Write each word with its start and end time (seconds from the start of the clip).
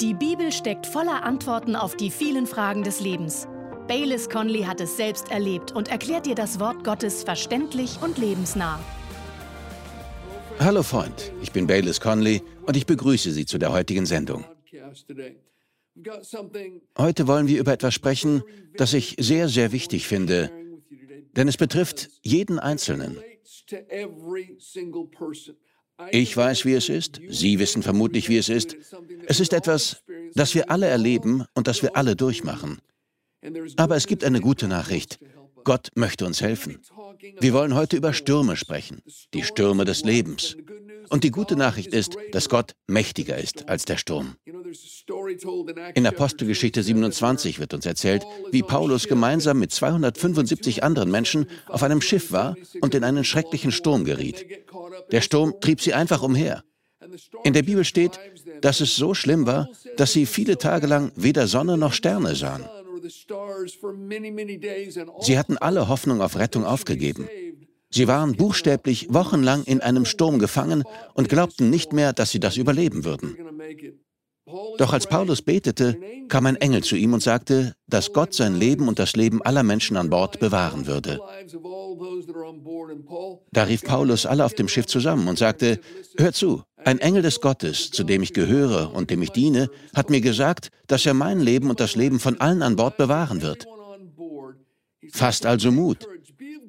Die 0.00 0.12
Bibel 0.12 0.52
steckt 0.52 0.86
voller 0.86 1.22
Antworten 1.24 1.74
auf 1.74 1.96
die 1.96 2.10
vielen 2.10 2.46
Fragen 2.46 2.82
des 2.82 3.00
Lebens. 3.00 3.48
Baylis 3.88 4.28
Conley 4.28 4.64
hat 4.64 4.78
es 4.82 4.98
selbst 4.98 5.30
erlebt 5.30 5.72
und 5.72 5.88
erklärt 5.88 6.26
dir 6.26 6.34
das 6.34 6.60
Wort 6.60 6.84
Gottes 6.84 7.24
verständlich 7.24 7.98
und 8.02 8.18
lebensnah. 8.18 8.78
Hallo 10.58 10.82
Freund, 10.82 11.32
ich 11.40 11.50
bin 11.50 11.66
Baylis 11.66 11.98
Conley 11.98 12.42
und 12.66 12.76
ich 12.76 12.84
begrüße 12.84 13.30
Sie 13.30 13.46
zu 13.46 13.56
der 13.56 13.72
heutigen 13.72 14.04
Sendung. 14.04 14.44
Heute 16.98 17.26
wollen 17.26 17.48
wir 17.48 17.58
über 17.58 17.72
etwas 17.72 17.94
sprechen, 17.94 18.42
das 18.76 18.92
ich 18.92 19.16
sehr, 19.18 19.48
sehr 19.48 19.72
wichtig 19.72 20.06
finde, 20.06 20.50
denn 21.36 21.48
es 21.48 21.56
betrifft 21.56 22.10
jeden 22.20 22.58
Einzelnen. 22.58 23.16
Ich 26.10 26.36
weiß, 26.36 26.64
wie 26.64 26.74
es 26.74 26.88
ist. 26.88 27.20
Sie 27.28 27.58
wissen 27.58 27.82
vermutlich, 27.82 28.28
wie 28.28 28.36
es 28.36 28.48
ist. 28.48 28.76
Es 29.26 29.40
ist 29.40 29.52
etwas, 29.52 30.02
das 30.34 30.54
wir 30.54 30.70
alle 30.70 30.86
erleben 30.86 31.44
und 31.54 31.66
das 31.66 31.82
wir 31.82 31.96
alle 31.96 32.16
durchmachen. 32.16 32.78
Aber 33.76 33.96
es 33.96 34.06
gibt 34.06 34.24
eine 34.24 34.40
gute 34.40 34.68
Nachricht. 34.68 35.18
Gott 35.64 35.90
möchte 35.94 36.26
uns 36.26 36.40
helfen. 36.40 36.78
Wir 37.40 37.52
wollen 37.52 37.74
heute 37.74 37.96
über 37.96 38.12
Stürme 38.12 38.56
sprechen, 38.56 39.02
die 39.34 39.42
Stürme 39.42 39.84
des 39.84 40.04
Lebens. 40.04 40.56
Und 41.08 41.24
die 41.24 41.30
gute 41.30 41.56
Nachricht 41.56 41.92
ist, 41.92 42.16
dass 42.32 42.48
Gott 42.48 42.74
mächtiger 42.86 43.36
ist 43.36 43.68
als 43.68 43.84
der 43.84 43.96
Sturm. 43.96 44.36
In 45.94 46.06
Apostelgeschichte 46.06 46.82
27 46.82 47.58
wird 47.58 47.74
uns 47.74 47.86
erzählt, 47.86 48.24
wie 48.50 48.62
Paulus 48.62 49.08
gemeinsam 49.08 49.58
mit 49.58 49.72
275 49.72 50.82
anderen 50.82 51.10
Menschen 51.10 51.46
auf 51.66 51.82
einem 51.82 52.00
Schiff 52.00 52.32
war 52.32 52.56
und 52.80 52.94
in 52.94 53.04
einen 53.04 53.24
schrecklichen 53.24 53.72
Sturm 53.72 54.04
geriet. 54.04 54.46
Der 55.12 55.20
Sturm 55.20 55.54
trieb 55.60 55.80
sie 55.80 55.94
einfach 55.94 56.22
umher. 56.22 56.62
In 57.44 57.52
der 57.52 57.62
Bibel 57.62 57.84
steht, 57.84 58.18
dass 58.60 58.80
es 58.80 58.96
so 58.96 59.14
schlimm 59.14 59.46
war, 59.46 59.68
dass 59.96 60.12
sie 60.12 60.26
viele 60.26 60.58
Tage 60.58 60.86
lang 60.86 61.12
weder 61.14 61.46
Sonne 61.46 61.76
noch 61.76 61.92
Sterne 61.92 62.34
sahen. 62.34 62.64
Sie 65.20 65.38
hatten 65.38 65.58
alle 65.58 65.88
Hoffnung 65.88 66.20
auf 66.20 66.36
Rettung 66.36 66.64
aufgegeben. 66.64 67.28
Sie 67.90 68.08
waren 68.08 68.36
buchstäblich 68.36 69.06
wochenlang 69.10 69.62
in 69.64 69.80
einem 69.80 70.04
Sturm 70.04 70.38
gefangen 70.38 70.82
und 71.14 71.28
glaubten 71.28 71.70
nicht 71.70 71.92
mehr, 71.92 72.12
dass 72.12 72.30
sie 72.30 72.40
das 72.40 72.56
überleben 72.56 73.04
würden. 73.04 73.36
Doch 74.78 74.92
als 74.92 75.08
Paulus 75.08 75.42
betete, 75.42 75.98
kam 76.28 76.46
ein 76.46 76.56
Engel 76.56 76.84
zu 76.84 76.94
ihm 76.94 77.12
und 77.14 77.22
sagte, 77.22 77.74
dass 77.88 78.12
Gott 78.12 78.32
sein 78.32 78.54
Leben 78.54 78.86
und 78.86 78.98
das 78.98 79.16
Leben 79.16 79.42
aller 79.42 79.64
Menschen 79.64 79.96
an 79.96 80.08
Bord 80.08 80.38
bewahren 80.38 80.86
würde. 80.86 81.18
Da 83.52 83.64
rief 83.64 83.82
Paulus 83.82 84.24
alle 84.24 84.44
auf 84.44 84.54
dem 84.54 84.68
Schiff 84.68 84.86
zusammen 84.86 85.26
und 85.26 85.38
sagte, 85.38 85.80
Hör 86.16 86.32
zu, 86.32 86.62
ein 86.76 87.00
Engel 87.00 87.22
des 87.22 87.40
Gottes, 87.40 87.90
zu 87.90 88.04
dem 88.04 88.22
ich 88.22 88.32
gehöre 88.32 88.94
und 88.94 89.10
dem 89.10 89.22
ich 89.22 89.30
diene, 89.30 89.68
hat 89.94 90.10
mir 90.10 90.20
gesagt, 90.20 90.70
dass 90.86 91.04
er 91.06 91.14
mein 91.14 91.40
Leben 91.40 91.68
und 91.68 91.80
das 91.80 91.96
Leben 91.96 92.20
von 92.20 92.40
allen 92.40 92.62
an 92.62 92.76
Bord 92.76 92.96
bewahren 92.96 93.42
wird. 93.42 93.66
Fasst 95.12 95.44
also 95.44 95.72
Mut. 95.72 96.06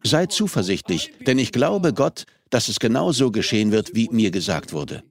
Sei 0.03 0.25
zuversichtlich, 0.25 1.11
denn 1.25 1.37
ich 1.37 1.51
glaube 1.51 1.93
Gott, 1.93 2.25
dass 2.49 2.69
es 2.69 2.79
genau 2.79 3.11
so 3.11 3.29
geschehen 3.29 3.71
wird, 3.71 3.93
wie 3.93 4.09
mir 4.09 4.31
gesagt 4.31 4.73
wurde. 4.73 5.03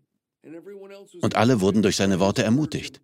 Und 1.20 1.36
alle 1.36 1.60
wurden 1.60 1.82
durch 1.82 1.96
seine 1.96 2.20
Worte 2.20 2.42
ermutigt. 2.42 3.00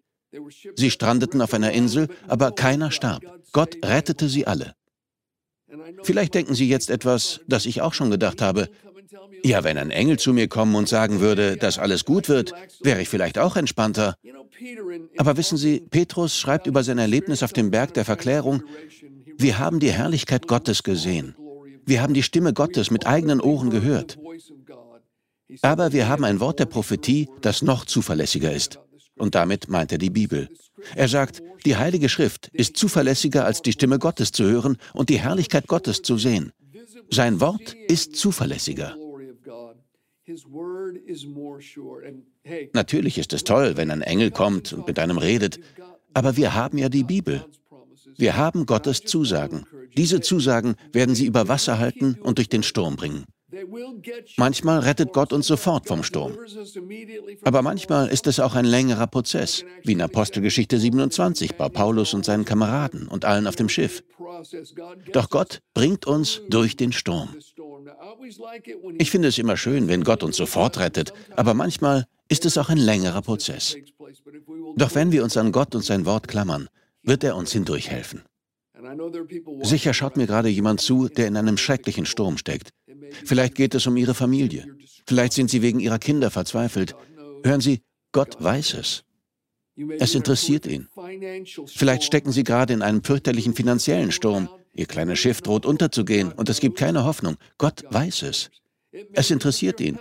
Sie 0.77 0.91
strandeten 0.91 1.41
auf 1.41 1.53
einer 1.55 1.73
Insel, 1.73 2.09
aber 2.27 2.53
keiner 2.53 2.91
starb. 2.91 3.23
Gott 3.53 3.77
rettete 3.85 4.29
sie 4.29 4.47
alle. 4.47 4.75
Vielleicht 6.03 6.35
denken 6.35 6.55
Sie 6.55 6.69
jetzt 6.69 6.91
etwas, 6.91 7.41
das 7.47 7.67
ich 7.67 7.81
auch 7.81 7.95
schon 7.95 8.11
gedacht 8.11 8.43
habe. 8.43 8.69
Ja, 9.43 9.65
wenn 9.65 9.79
ein 9.79 9.91
Engel 9.91 10.19
zu 10.19 10.33
mir 10.33 10.49
kommen 10.49 10.75
und 10.75 10.89
sagen 10.89 11.21
würde, 11.21 11.57
dass 11.57 11.79
alles 11.79 12.05
gut 12.05 12.29
wird, 12.29 12.53
wäre 12.83 13.01
ich 13.03 13.09
vielleicht 13.09 13.39
auch 13.39 13.57
entspannter. 13.57 14.17
Aber 15.17 15.37
wissen 15.37 15.59
Sie, 15.59 15.81
Petrus 15.81 16.37
schreibt 16.37 16.67
über 16.67 16.85
sein 16.85 16.99
Erlebnis 16.99 17.43
auf 17.43 17.53
dem 17.53 17.71
Berg 17.71 17.95
der 17.95 18.05
Verklärung, 18.05 18.63
wir 19.39 19.59
haben 19.59 19.81
die 19.81 19.91
Herrlichkeit 19.91 20.47
Gottes 20.47 20.83
gesehen. 20.83 21.35
Wir 21.85 22.01
haben 22.01 22.15
die 22.15 22.23
Stimme 22.23 22.53
Gottes 22.53 22.91
mit 22.91 23.07
eigenen 23.07 23.41
Ohren 23.41 23.71
gehört. 23.71 24.19
Aber 25.61 25.93
wir 25.93 26.09
haben 26.09 26.25
ein 26.25 26.41
Wort 26.41 26.59
der 26.59 26.67
Prophetie, 26.67 27.29
das 27.41 27.63
noch 27.63 27.85
zuverlässiger 27.85 28.53
ist. 28.53 28.81
Und 29.17 29.35
damit 29.35 29.69
meint 29.69 29.93
er 29.93 29.99
die 29.99 30.11
Bibel. 30.11 30.49
Er 30.97 31.09
sagt, 31.09 31.43
die 31.65 31.77
Heilige 31.77 32.09
Schrift 32.09 32.49
ist 32.53 32.77
zuverlässiger 32.77 33.45
als 33.45 33.63
die 33.63 33.73
Stimme 33.73 33.99
Gottes 33.99 34.33
zu 34.33 34.45
hören 34.45 34.79
und 34.95 35.11
die 35.11 35.21
Herrlichkeit 35.21 35.67
Gottes 35.69 36.03
zu 36.03 36.17
sehen. 36.17 36.53
Sein 37.11 37.41
Wort 37.41 37.75
ist 37.89 38.17
zuverlässiger. 38.17 38.97
Natürlich 42.73 43.19
ist 43.19 43.33
es 43.33 43.45
toll, 43.45 43.77
wenn 43.77 43.91
ein 43.91 44.03
Engel 44.03 44.31
kommt 44.31 44.73
und 44.73 44.87
mit 44.87 44.99
einem 44.99 45.19
redet, 45.19 45.61
aber 46.15 46.37
wir 46.37 46.55
haben 46.55 46.79
ja 46.79 46.89
die 46.89 47.05
Bibel. 47.05 47.45
Wir 48.17 48.37
haben 48.37 48.67
Gottes 48.67 49.03
Zusagen. 49.03 49.67
Diese 49.97 50.21
Zusagen 50.21 50.77
werden 50.93 51.15
sie 51.15 51.27
über 51.27 51.49
Wasser 51.49 51.79
halten 51.79 52.19
und 52.23 52.39
durch 52.39 52.49
den 52.49 52.63
Sturm 52.63 52.97
bringen. 52.97 53.25
Manchmal 54.37 54.81
rettet 54.81 55.13
Gott 55.13 55.33
uns 55.33 55.47
sofort 55.47 55.87
vom 55.87 56.03
Sturm. 56.03 56.39
Aber 57.43 57.63
manchmal 57.63 58.09
ist 58.09 58.27
es 58.27 58.41
auch 58.41 58.55
ein 58.55 58.65
längerer 58.65 59.07
Prozess, 59.07 59.65
wie 59.85 59.93
in 59.93 60.01
Apostelgeschichte 60.01 60.79
27 60.79 61.57
bei 61.57 61.69
Paulus 61.69 62.15
und 62.15 62.25
seinen 62.25 62.45
Kameraden 62.45 63.09
und 63.09 63.25
allen 63.25 63.47
auf 63.47 63.57
dem 63.57 63.69
Schiff. 63.69 64.03
Doch 65.13 65.29
Gott 65.29 65.61
bringt 65.75 66.07
uns 66.07 66.41
durch 66.49 66.77
den 66.77 66.93
Sturm. 66.93 67.29
Ich 68.99 69.11
finde 69.11 69.29
es 69.29 69.39
immer 69.39 69.57
schön, 69.57 69.89
wenn 69.89 70.05
Gott 70.05 70.23
uns 70.23 70.37
sofort 70.37 70.79
rettet, 70.79 71.13
aber 71.37 71.55
manchmal 71.55 72.07
ist 72.29 72.47
es 72.47 72.57
auch 72.57 72.71
ein 72.71 72.79
längerer 72.79 73.23
Prozess. 73.23 73.77
Doch 74.77 74.95
wenn 74.95 75.13
wir 75.13 75.23
uns 75.25 75.37
an 75.37 75.53
Gott 75.53 75.75
und 75.75 75.85
sein 75.85 76.07
Wort 76.07 76.29
klammern, 76.29 76.69
wird 77.03 77.25
er 77.25 77.37
uns 77.37 77.53
hindurch 77.53 77.91
helfen. 77.91 78.23
Sicher 79.63 79.95
schaut 79.95 80.17
mir 80.17 80.27
gerade 80.27 80.49
jemand 80.49 80.81
zu, 80.81 81.09
der 81.09 81.29
in 81.29 81.37
einem 81.37 81.57
schrecklichen 81.57 82.07
Sturm 82.07 82.37
steckt. 82.37 82.71
Vielleicht 83.25 83.55
geht 83.55 83.75
es 83.75 83.87
um 83.87 83.97
Ihre 83.97 84.15
Familie. 84.15 84.67
Vielleicht 85.07 85.33
sind 85.33 85.51
Sie 85.51 85.63
wegen 85.63 85.81
Ihrer 85.81 85.99
Kinder 85.99 86.31
verzweifelt. 86.31 86.95
Hören 87.45 87.61
Sie, 87.61 87.83
Gott 88.13 88.37
weiß 88.43 88.75
es. 88.75 89.05
Es 89.99 90.15
interessiert 90.15 90.67
ihn. 90.67 90.89
Vielleicht 91.67 92.05
stecken 92.05 92.31
Sie 92.31 92.45
gerade 92.45 92.73
in 92.73 92.83
einem 92.83 93.03
fürchterlichen 93.03 93.55
finanziellen 93.55 94.13
Sturm. 94.13 94.49
Ihr 94.75 94.87
kleines 94.87 95.19
Schiff 95.19 95.41
droht 95.41 95.67
unterzugehen 95.67 96.33
und 96.33 96.49
es 96.49 96.61
gibt 96.61 96.79
keine 96.79 97.05
Hoffnung. 97.05 97.37
Gott 97.59 97.85
weiß 97.89 98.23
es. 98.23 98.51
Es 99.13 99.31
interessiert 99.31 99.81
ihn. 99.81 99.99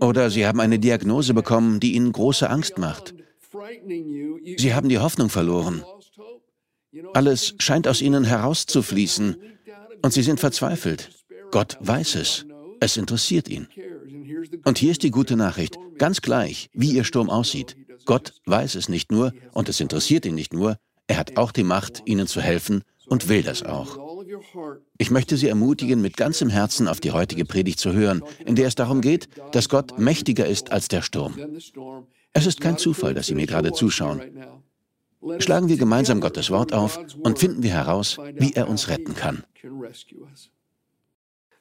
Oder 0.00 0.30
Sie 0.30 0.46
haben 0.46 0.60
eine 0.60 0.78
Diagnose 0.78 1.34
bekommen, 1.34 1.80
die 1.80 1.94
Ihnen 1.94 2.12
große 2.12 2.48
Angst 2.48 2.78
macht. 2.78 3.14
Sie 4.56 4.74
haben 4.74 4.88
die 4.88 4.98
Hoffnung 4.98 5.28
verloren. 5.28 5.84
Alles 7.12 7.54
scheint 7.58 7.88
aus 7.88 8.00
ihnen 8.00 8.24
herauszufließen 8.24 9.36
und 10.02 10.12
sie 10.12 10.22
sind 10.22 10.40
verzweifelt. 10.40 11.10
Gott 11.54 11.78
weiß 11.78 12.16
es. 12.16 12.46
Es 12.80 12.96
interessiert 12.96 13.48
ihn. 13.48 13.68
Und 14.64 14.76
hier 14.76 14.90
ist 14.90 15.04
die 15.04 15.12
gute 15.12 15.36
Nachricht. 15.36 15.78
Ganz 15.98 16.20
gleich, 16.20 16.68
wie 16.72 16.90
ihr 16.90 17.04
Sturm 17.04 17.30
aussieht. 17.30 17.76
Gott 18.06 18.34
weiß 18.44 18.74
es 18.74 18.88
nicht 18.88 19.12
nur 19.12 19.32
und 19.52 19.68
es 19.68 19.78
interessiert 19.78 20.26
ihn 20.26 20.34
nicht 20.34 20.52
nur. 20.52 20.78
Er 21.06 21.16
hat 21.16 21.36
auch 21.36 21.52
die 21.52 21.62
Macht, 21.62 22.02
ihnen 22.06 22.26
zu 22.26 22.40
helfen 22.40 22.82
und 23.06 23.28
will 23.28 23.44
das 23.44 23.62
auch. 23.62 24.00
Ich 24.98 25.12
möchte 25.12 25.36
Sie 25.36 25.46
ermutigen, 25.46 26.02
mit 26.02 26.16
ganzem 26.16 26.48
Herzen 26.48 26.88
auf 26.88 26.98
die 26.98 27.12
heutige 27.12 27.44
Predigt 27.44 27.78
zu 27.78 27.92
hören, 27.92 28.24
in 28.44 28.56
der 28.56 28.66
es 28.66 28.74
darum 28.74 29.00
geht, 29.00 29.28
dass 29.52 29.68
Gott 29.68 29.96
mächtiger 29.96 30.46
ist 30.46 30.72
als 30.72 30.88
der 30.88 31.02
Sturm. 31.02 31.36
Es 32.32 32.46
ist 32.46 32.60
kein 32.60 32.78
Zufall, 32.78 33.14
dass 33.14 33.28
Sie 33.28 33.36
mir 33.36 33.46
gerade 33.46 33.70
zuschauen. 33.70 34.22
Schlagen 35.38 35.68
wir 35.68 35.76
gemeinsam 35.76 36.20
Gottes 36.20 36.50
Wort 36.50 36.72
auf 36.72 36.98
und 37.22 37.38
finden 37.38 37.62
wir 37.62 37.70
heraus, 37.70 38.18
wie 38.34 38.54
er 38.54 38.68
uns 38.68 38.88
retten 38.88 39.14
kann. 39.14 39.44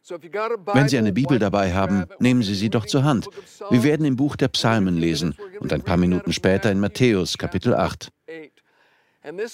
Wenn 0.09 0.89
Sie 0.89 0.97
eine 0.97 1.13
Bibel 1.13 1.39
dabei 1.39 1.73
haben, 1.73 2.05
nehmen 2.19 2.43
Sie 2.43 2.55
sie 2.55 2.69
doch 2.69 2.85
zur 2.85 3.03
Hand. 3.03 3.29
Wir 3.69 3.83
werden 3.83 4.05
im 4.05 4.17
Buch 4.17 4.35
der 4.35 4.49
Psalmen 4.49 4.97
lesen 4.97 5.35
und 5.59 5.71
ein 5.71 5.81
paar 5.81 5.97
Minuten 5.97 6.33
später 6.33 6.71
in 6.71 6.79
Matthäus 6.79 7.37
Kapitel 7.37 7.73
8. 7.73 8.11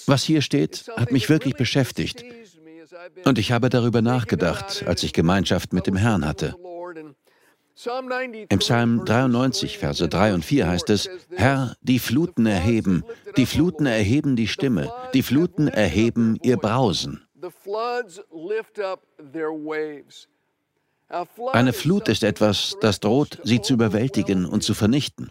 Was 0.06 0.24
hier 0.24 0.42
steht, 0.42 0.86
hat 0.96 1.12
mich 1.12 1.28
wirklich 1.28 1.54
beschäftigt. 1.54 2.24
Und 3.24 3.38
ich 3.38 3.52
habe 3.52 3.68
darüber 3.68 4.02
nachgedacht, 4.02 4.84
als 4.86 5.04
ich 5.04 5.12
Gemeinschaft 5.12 5.72
mit 5.72 5.86
dem 5.86 5.96
Herrn 5.96 6.26
hatte. 6.26 6.56
Im 8.48 8.58
Psalm 8.58 9.04
93, 9.04 9.78
Verse 9.78 10.06
3 10.06 10.34
und 10.34 10.44
4 10.44 10.66
heißt 10.66 10.90
es, 10.90 11.08
Herr, 11.34 11.76
die 11.80 12.00
Fluten 12.00 12.44
erheben, 12.46 13.04
die 13.36 13.46
Fluten 13.46 13.86
erheben 13.86 14.36
die 14.36 14.48
Stimme, 14.48 14.92
die 15.14 15.22
Fluten 15.22 15.68
erheben 15.68 16.36
ihr 16.42 16.56
Brausen. 16.56 17.22
Eine 21.52 21.72
Flut 21.72 22.08
ist 22.08 22.22
etwas, 22.22 22.76
das 22.80 23.00
droht, 23.00 23.40
sie 23.42 23.60
zu 23.60 23.74
überwältigen 23.74 24.46
und 24.46 24.62
zu 24.62 24.74
vernichten. 24.74 25.30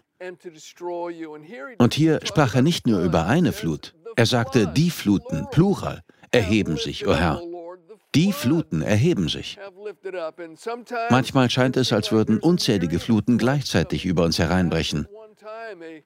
Und 1.78 1.94
hier 1.94 2.20
sprach 2.24 2.54
er 2.54 2.62
nicht 2.62 2.86
nur 2.86 3.00
über 3.00 3.26
eine 3.26 3.52
Flut, 3.52 3.94
er 4.16 4.26
sagte, 4.26 4.66
die 4.66 4.90
Fluten, 4.90 5.46
Plural, 5.50 6.02
erheben 6.30 6.76
sich, 6.76 7.06
o 7.06 7.10
oh 7.10 7.14
Herr. 7.14 7.40
Die 8.14 8.32
Fluten 8.32 8.82
erheben 8.82 9.28
sich. 9.28 9.58
Manchmal 11.10 11.48
scheint 11.48 11.76
es, 11.76 11.92
als 11.92 12.10
würden 12.10 12.38
unzählige 12.38 12.98
Fluten 12.98 13.38
gleichzeitig 13.38 14.04
über 14.04 14.24
uns 14.24 14.38
hereinbrechen. 14.38 15.06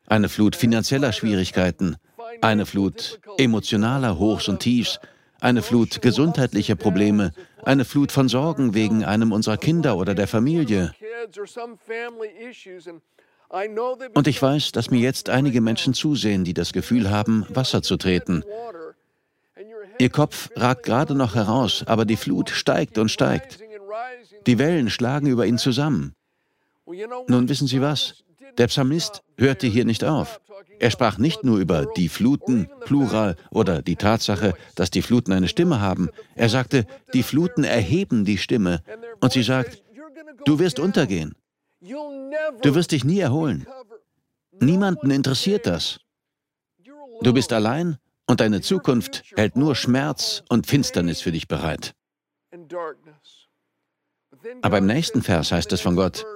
eine 0.06 0.28
Flut 0.28 0.54
finanzieller 0.54 1.12
Schwierigkeiten, 1.12 1.96
eine 2.40 2.66
Flut 2.66 3.20
emotionaler 3.38 4.18
Hochs 4.18 4.48
und 4.48 4.60
Tiefs, 4.60 5.00
eine 5.44 5.60
Flut 5.60 6.00
gesundheitlicher 6.00 6.74
Probleme, 6.74 7.32
eine 7.62 7.84
Flut 7.84 8.12
von 8.12 8.28
Sorgen 8.28 8.72
wegen 8.72 9.04
einem 9.04 9.30
unserer 9.30 9.58
Kinder 9.58 9.98
oder 9.98 10.14
der 10.14 10.26
Familie. 10.26 10.92
Und 14.14 14.26
ich 14.26 14.40
weiß, 14.40 14.72
dass 14.72 14.90
mir 14.90 15.00
jetzt 15.00 15.28
einige 15.28 15.60
Menschen 15.60 15.92
zusehen, 15.92 16.44
die 16.44 16.54
das 16.54 16.72
Gefühl 16.72 17.10
haben, 17.10 17.44
Wasser 17.50 17.82
zu 17.82 17.98
treten. 17.98 18.42
Ihr 19.98 20.08
Kopf 20.08 20.50
ragt 20.56 20.84
gerade 20.84 21.14
noch 21.14 21.34
heraus, 21.34 21.84
aber 21.86 22.06
die 22.06 22.16
Flut 22.16 22.48
steigt 22.48 22.96
und 22.96 23.10
steigt. 23.10 23.58
Die 24.46 24.58
Wellen 24.58 24.88
schlagen 24.88 25.26
über 25.26 25.44
ihn 25.46 25.58
zusammen. 25.58 26.14
Nun 27.28 27.48
wissen 27.50 27.66
Sie 27.66 27.82
was? 27.82 28.24
Der 28.56 28.68
Psalmist 28.68 29.22
hörte 29.36 29.66
hier 29.66 29.84
nicht 29.84 30.04
auf. 30.04 30.40
Er 30.84 30.90
sprach 30.90 31.16
nicht 31.16 31.44
nur 31.44 31.60
über 31.60 31.86
die 31.86 32.10
Fluten, 32.10 32.68
Plural, 32.84 33.36
oder 33.50 33.80
die 33.80 33.96
Tatsache, 33.96 34.52
dass 34.74 34.90
die 34.90 35.00
Fluten 35.00 35.32
eine 35.32 35.48
Stimme 35.48 35.80
haben. 35.80 36.10
Er 36.34 36.50
sagte, 36.50 36.86
die 37.14 37.22
Fluten 37.22 37.64
erheben 37.64 38.26
die 38.26 38.36
Stimme. 38.36 38.82
Und 39.18 39.32
sie 39.32 39.44
sagt, 39.44 39.82
du 40.44 40.58
wirst 40.58 40.78
untergehen. 40.78 41.36
Du 41.80 42.74
wirst 42.74 42.92
dich 42.92 43.02
nie 43.02 43.18
erholen. 43.18 43.66
Niemanden 44.60 45.10
interessiert 45.10 45.66
das. 45.66 46.00
Du 47.22 47.32
bist 47.32 47.54
allein 47.54 47.96
und 48.26 48.40
deine 48.40 48.60
Zukunft 48.60 49.24
hält 49.36 49.56
nur 49.56 49.76
Schmerz 49.76 50.42
und 50.50 50.66
Finsternis 50.66 51.22
für 51.22 51.32
dich 51.32 51.48
bereit. 51.48 51.94
Aber 54.60 54.76
im 54.76 54.84
nächsten 54.84 55.22
Vers 55.22 55.50
heißt 55.50 55.72
es 55.72 55.80
von 55.80 55.96
Gott, 55.96 56.26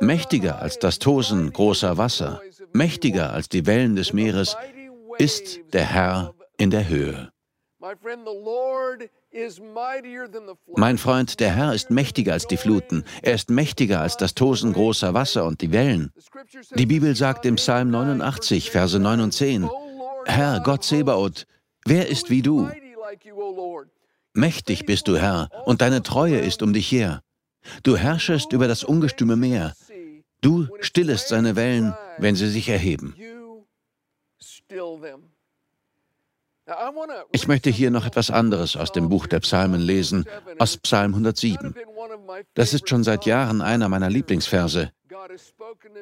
mächtiger 0.00 0.60
als 0.60 0.78
das 0.78 0.98
Tosen 0.98 1.50
großer 1.50 1.96
Wasser, 1.96 2.42
mächtiger 2.72 3.32
als 3.32 3.48
die 3.48 3.66
Wellen 3.66 3.96
des 3.96 4.12
Meeres, 4.12 4.56
ist 5.18 5.60
der 5.72 5.84
Herr 5.84 6.34
in 6.56 6.70
der 6.70 6.88
Höhe. 6.88 7.32
Mein 10.76 10.98
Freund, 10.98 11.40
der 11.40 11.56
Herr 11.56 11.72
ist 11.72 11.90
mächtiger 11.90 12.32
als 12.34 12.46
die 12.46 12.56
Fluten, 12.56 13.04
er 13.22 13.34
ist 13.34 13.48
mächtiger 13.48 14.00
als 14.00 14.16
das 14.16 14.34
Tosen 14.34 14.72
großer 14.72 15.14
Wasser 15.14 15.46
und 15.46 15.62
die 15.62 15.72
Wellen. 15.72 16.12
Die 16.74 16.86
Bibel 16.86 17.16
sagt 17.16 17.46
im 17.46 17.56
Psalm 17.56 17.90
89, 17.90 18.70
Verse 18.70 18.98
9 18.98 19.20
und 19.20 19.32
10, 19.32 19.68
Herr 20.26 20.60
Gott 20.60 20.84
Sebaoth, 20.84 21.46
wer 21.86 22.08
ist 22.08 22.28
wie 22.28 22.42
du? 22.42 22.68
Mächtig 24.34 24.84
bist 24.84 25.08
du, 25.08 25.16
Herr, 25.16 25.48
und 25.64 25.80
deine 25.80 26.02
Treue 26.02 26.38
ist 26.38 26.62
um 26.62 26.72
dich 26.72 26.92
her. 26.92 27.22
Du 27.82 27.96
herrschest 27.96 28.52
über 28.52 28.68
das 28.68 28.84
ungestüme 28.84 29.36
Meer. 29.36 29.74
Du 30.40 30.68
stillest 30.80 31.28
seine 31.28 31.56
Wellen, 31.56 31.94
wenn 32.18 32.34
sie 32.34 32.48
sich 32.48 32.68
erheben. 32.68 33.14
Ich 37.32 37.48
möchte 37.48 37.70
hier 37.70 37.90
noch 37.90 38.06
etwas 38.06 38.30
anderes 38.30 38.76
aus 38.76 38.92
dem 38.92 39.08
Buch 39.08 39.26
der 39.26 39.40
Psalmen 39.40 39.80
lesen, 39.80 40.24
aus 40.58 40.76
Psalm 40.76 41.12
107. 41.12 41.74
Das 42.54 42.72
ist 42.72 42.88
schon 42.88 43.02
seit 43.02 43.26
Jahren 43.26 43.60
einer 43.60 43.88
meiner 43.88 44.08
Lieblingsverse. 44.08 44.92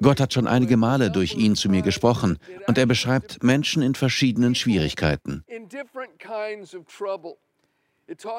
Gott 0.02 0.20
hat 0.20 0.35
schon 0.35 0.46
einige 0.46 0.76
Male 0.76 1.11
durch 1.11 1.34
ihn 1.34 1.56
zu 1.56 1.69
mir 1.69 1.82
gesprochen 1.82 2.38
und 2.67 2.79
er 2.79 2.87
beschreibt 2.87 3.43
Menschen 3.43 3.82
in 3.82 3.94
verschiedenen 3.94 4.55
Schwierigkeiten. 4.55 5.44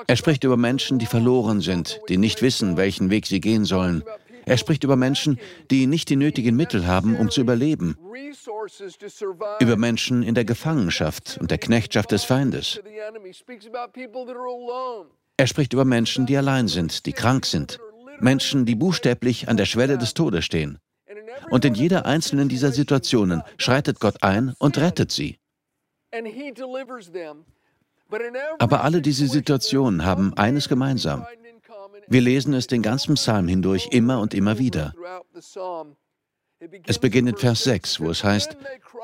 Er 0.07 0.15
spricht 0.15 0.43
über 0.43 0.57
Menschen, 0.57 0.97
die 0.99 1.05
verloren 1.05 1.61
sind, 1.61 1.99
die 2.09 2.17
nicht 2.17 2.41
wissen, 2.41 2.77
welchen 2.77 3.09
Weg 3.09 3.27
sie 3.27 3.39
gehen 3.39 3.65
sollen. 3.65 4.03
Er 4.49 4.57
spricht 4.57 4.83
über 4.83 4.95
Menschen, 4.95 5.39
die 5.69 5.85
nicht 5.85 6.09
die 6.09 6.15
nötigen 6.15 6.55
Mittel 6.55 6.87
haben, 6.87 7.15
um 7.15 7.29
zu 7.29 7.39
überleben. 7.39 7.95
Über 9.59 9.77
Menschen 9.77 10.23
in 10.23 10.33
der 10.33 10.43
Gefangenschaft 10.43 11.37
und 11.39 11.51
der 11.51 11.59
Knechtschaft 11.59 12.11
des 12.11 12.23
Feindes. 12.23 12.79
Er 15.37 15.47
spricht 15.47 15.73
über 15.73 15.85
Menschen, 15.85 16.25
die 16.25 16.35
allein 16.35 16.67
sind, 16.67 17.05
die 17.05 17.13
krank 17.13 17.45
sind. 17.45 17.79
Menschen, 18.19 18.65
die 18.65 18.73
buchstäblich 18.73 19.47
an 19.47 19.55
der 19.55 19.65
Schwelle 19.65 19.99
des 19.99 20.15
Todes 20.15 20.45
stehen. 20.45 20.79
Und 21.51 21.63
in 21.63 21.75
jeder 21.75 22.07
einzelnen 22.07 22.49
dieser 22.49 22.71
Situationen 22.71 23.43
schreitet 23.57 23.99
Gott 23.99 24.23
ein 24.23 24.55
und 24.57 24.79
rettet 24.79 25.11
sie. 25.11 25.37
Aber 28.57 28.83
alle 28.83 29.01
diese 29.03 29.27
Situationen 29.27 30.03
haben 30.03 30.33
eines 30.33 30.67
gemeinsam. 30.67 31.25
Wir 32.07 32.21
lesen 32.21 32.53
es 32.53 32.67
den 32.67 32.81
ganzen 32.81 33.15
Psalm 33.15 33.47
hindurch 33.47 33.89
immer 33.91 34.19
und 34.19 34.33
immer 34.33 34.57
wieder. 34.57 34.93
Es 36.85 36.99
beginnt 36.99 37.29
in 37.29 37.37
Vers 37.37 37.63
6, 37.63 38.01
wo 38.01 38.09
es 38.09 38.23
heißt, 38.23 38.57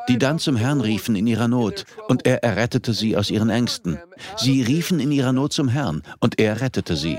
die 0.10 0.18
dann 0.18 0.40
zum 0.40 0.58
Herrn 0.58 0.82
riefen 0.82 1.16
in 1.16 1.26
ihrer 1.26 1.48
Not, 1.48 1.86
und 2.08 2.26
er 2.26 2.44
errettete 2.44 2.94
sie 2.94 3.16
aus 3.16 3.30
ihren 3.30 3.50
Ängsten. 3.50 3.98
Sie 4.36 4.62
riefen 4.62 5.00
in 5.00 5.12
ihrer 5.12 5.32
Not 5.32 5.54
zum 5.54 5.70
Herrn, 5.70 6.04
und 6.20 6.40
er 6.40 6.60
rettete 6.60 6.98
sie. 6.98 7.18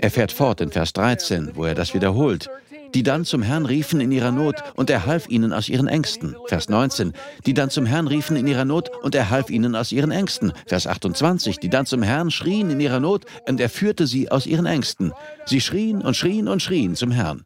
Er 0.00 0.10
fährt 0.10 0.32
fort 0.32 0.60
in 0.60 0.70
Vers 0.70 0.92
13, 0.92 1.52
wo 1.54 1.64
er 1.64 1.74
das 1.74 1.94
wiederholt 1.94 2.50
die 2.94 3.02
dann 3.02 3.24
zum 3.24 3.42
Herrn 3.42 3.66
riefen 3.66 4.00
in 4.00 4.12
ihrer 4.12 4.32
Not 4.32 4.56
und 4.74 4.90
er 4.90 5.06
half 5.06 5.28
ihnen 5.28 5.52
aus 5.52 5.68
ihren 5.68 5.86
Ängsten. 5.86 6.36
Vers 6.46 6.68
19, 6.68 7.12
die 7.46 7.54
dann 7.54 7.70
zum 7.70 7.86
Herrn 7.86 8.06
riefen 8.06 8.36
in 8.36 8.46
ihrer 8.46 8.64
Not 8.64 8.90
und 9.02 9.14
er 9.14 9.30
half 9.30 9.50
ihnen 9.50 9.76
aus 9.76 9.92
ihren 9.92 10.10
Ängsten. 10.10 10.52
Vers 10.66 10.86
28, 10.86 11.58
die 11.58 11.68
dann 11.68 11.86
zum 11.86 12.02
Herrn 12.02 12.30
schrien 12.30 12.70
in 12.70 12.80
ihrer 12.80 13.00
Not 13.00 13.26
und 13.46 13.60
er 13.60 13.68
führte 13.68 14.06
sie 14.06 14.30
aus 14.30 14.46
ihren 14.46 14.66
Ängsten. 14.66 15.12
Sie 15.46 15.60
schrien 15.60 16.02
und 16.02 16.16
schrien 16.16 16.48
und 16.48 16.62
schrien 16.62 16.96
zum 16.96 17.10
Herrn. 17.10 17.44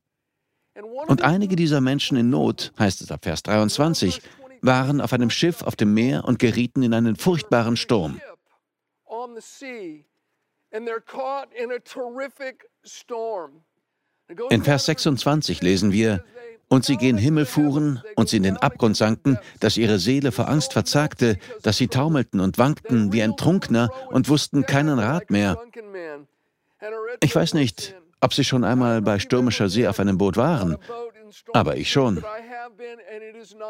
Und 1.06 1.22
einige 1.22 1.56
dieser 1.56 1.80
Menschen 1.80 2.16
in 2.16 2.30
Not, 2.30 2.72
heißt 2.78 3.02
es 3.02 3.10
ab 3.10 3.20
Vers 3.24 3.42
23, 3.42 4.20
waren 4.62 5.00
auf 5.00 5.12
einem 5.12 5.30
Schiff 5.30 5.62
auf 5.62 5.76
dem 5.76 5.92
Meer 5.92 6.24
und 6.24 6.38
gerieten 6.38 6.82
in 6.82 6.94
einen 6.94 7.16
furchtbaren 7.16 7.76
Sturm. 7.76 8.20
In 14.50 14.62
Vers 14.62 14.86
26 14.86 15.62
lesen 15.62 15.92
wir, 15.92 16.24
und 16.68 16.84
sie 16.84 16.96
gen 16.96 17.18
Himmel 17.18 17.46
fuhren 17.46 18.02
und 18.16 18.28
sie 18.28 18.38
in 18.38 18.42
den 18.42 18.56
Abgrund 18.56 18.96
sanken, 18.96 19.38
dass 19.60 19.76
ihre 19.76 19.98
Seele 19.98 20.32
vor 20.32 20.48
Angst 20.48 20.72
verzagte, 20.72 21.38
dass 21.62 21.76
sie 21.76 21.88
taumelten 21.88 22.40
und 22.40 22.58
wankten 22.58 23.12
wie 23.12 23.22
ein 23.22 23.36
Trunkner 23.36 23.90
und 24.08 24.28
wussten 24.28 24.66
keinen 24.66 24.98
Rat 24.98 25.30
mehr. 25.30 25.62
Ich 27.20 27.34
weiß 27.34 27.54
nicht, 27.54 27.94
ob 28.20 28.34
Sie 28.34 28.44
schon 28.44 28.64
einmal 28.64 29.02
bei 29.02 29.18
stürmischer 29.18 29.68
See 29.68 29.86
auf 29.86 30.00
einem 30.00 30.18
Boot 30.18 30.36
waren, 30.36 30.76
aber 31.52 31.76
ich 31.76 31.90
schon. 31.90 32.24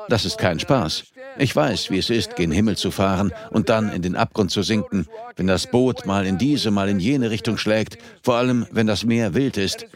Das 0.09 0.25
ist 0.25 0.39
kein 0.39 0.59
Spaß. 0.61 1.05
Ich 1.39 1.55
weiß, 1.55 1.91
wie 1.91 1.99
es 1.99 2.11
ist, 2.11 2.37
gen 2.37 2.51
Himmel 2.51 2.77
zu 2.77 2.91
fahren 2.91 3.33
und 3.51 3.69
dann 3.69 3.93
in 3.93 4.03
den 4.03 4.17
Abgrund 4.17 4.51
zu 4.51 4.63
sinken, 4.63 5.07
wenn 5.37 5.47
das 5.47 5.67
Boot 5.67 6.07
mal 6.07 6.27
in 6.27 6.39
diese, 6.39 6.71
mal 6.71 6.89
in 6.89 7.01
jene 7.01 7.31
Richtung 7.31 7.57
schlägt, 7.57 7.99
vor 8.23 8.37
allem 8.37 8.67
wenn 8.71 8.87
das 8.87 9.05
Meer 9.05 9.35
wild 9.35 9.57
ist. 9.57 9.87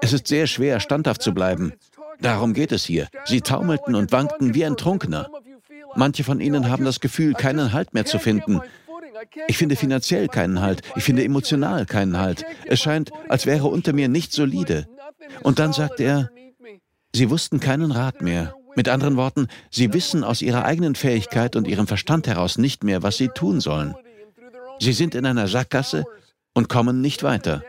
Es 0.00 0.12
ist 0.12 0.26
sehr 0.26 0.46
schwer, 0.46 0.80
standhaft 0.80 1.22
zu 1.22 1.32
bleiben. 1.32 1.72
Darum 2.20 2.54
geht 2.54 2.72
es 2.72 2.84
hier. 2.84 3.08
Sie 3.24 3.40
taumelten 3.40 3.94
und 3.94 4.12
wankten 4.12 4.54
wie 4.54 4.64
ein 4.64 4.76
Trunkener. 4.76 5.28
Manche 5.94 6.24
von 6.24 6.40
ihnen 6.40 6.70
haben 6.70 6.84
das 6.84 7.00
Gefühl, 7.00 7.34
keinen 7.34 7.72
Halt 7.72 7.94
mehr 7.94 8.04
zu 8.04 8.18
finden. 8.18 8.60
Ich 9.48 9.58
finde 9.58 9.76
finanziell 9.76 10.28
keinen 10.28 10.60
Halt. 10.60 10.82
Ich 10.96 11.04
finde 11.04 11.24
emotional 11.24 11.86
keinen 11.86 12.18
Halt. 12.18 12.44
Es 12.66 12.80
scheint, 12.80 13.10
als 13.28 13.46
wäre 13.46 13.66
unter 13.66 13.92
mir 13.92 14.08
nicht 14.08 14.32
solide. 14.32 14.86
Und 15.42 15.58
dann 15.58 15.72
sagte 15.72 16.04
er, 16.04 16.30
sie 17.14 17.30
wussten 17.30 17.60
keinen 17.60 17.92
Rat 17.92 18.22
mehr. 18.22 18.54
Mit 18.76 18.88
anderen 18.88 19.16
Worten, 19.16 19.48
sie 19.70 19.92
wissen 19.92 20.24
aus 20.24 20.42
ihrer 20.42 20.64
eigenen 20.64 20.94
Fähigkeit 20.94 21.56
und 21.56 21.66
ihrem 21.66 21.86
Verstand 21.86 22.26
heraus 22.26 22.58
nicht 22.58 22.84
mehr, 22.84 23.02
was 23.02 23.16
sie 23.16 23.28
tun 23.28 23.60
sollen. 23.60 23.94
Sie 24.78 24.92
sind 24.92 25.14
in 25.14 25.26
einer 25.26 25.48
Sackgasse 25.48 26.04
und 26.54 26.68
kommen 26.68 27.00
nicht 27.00 27.22
weiter. 27.22 27.62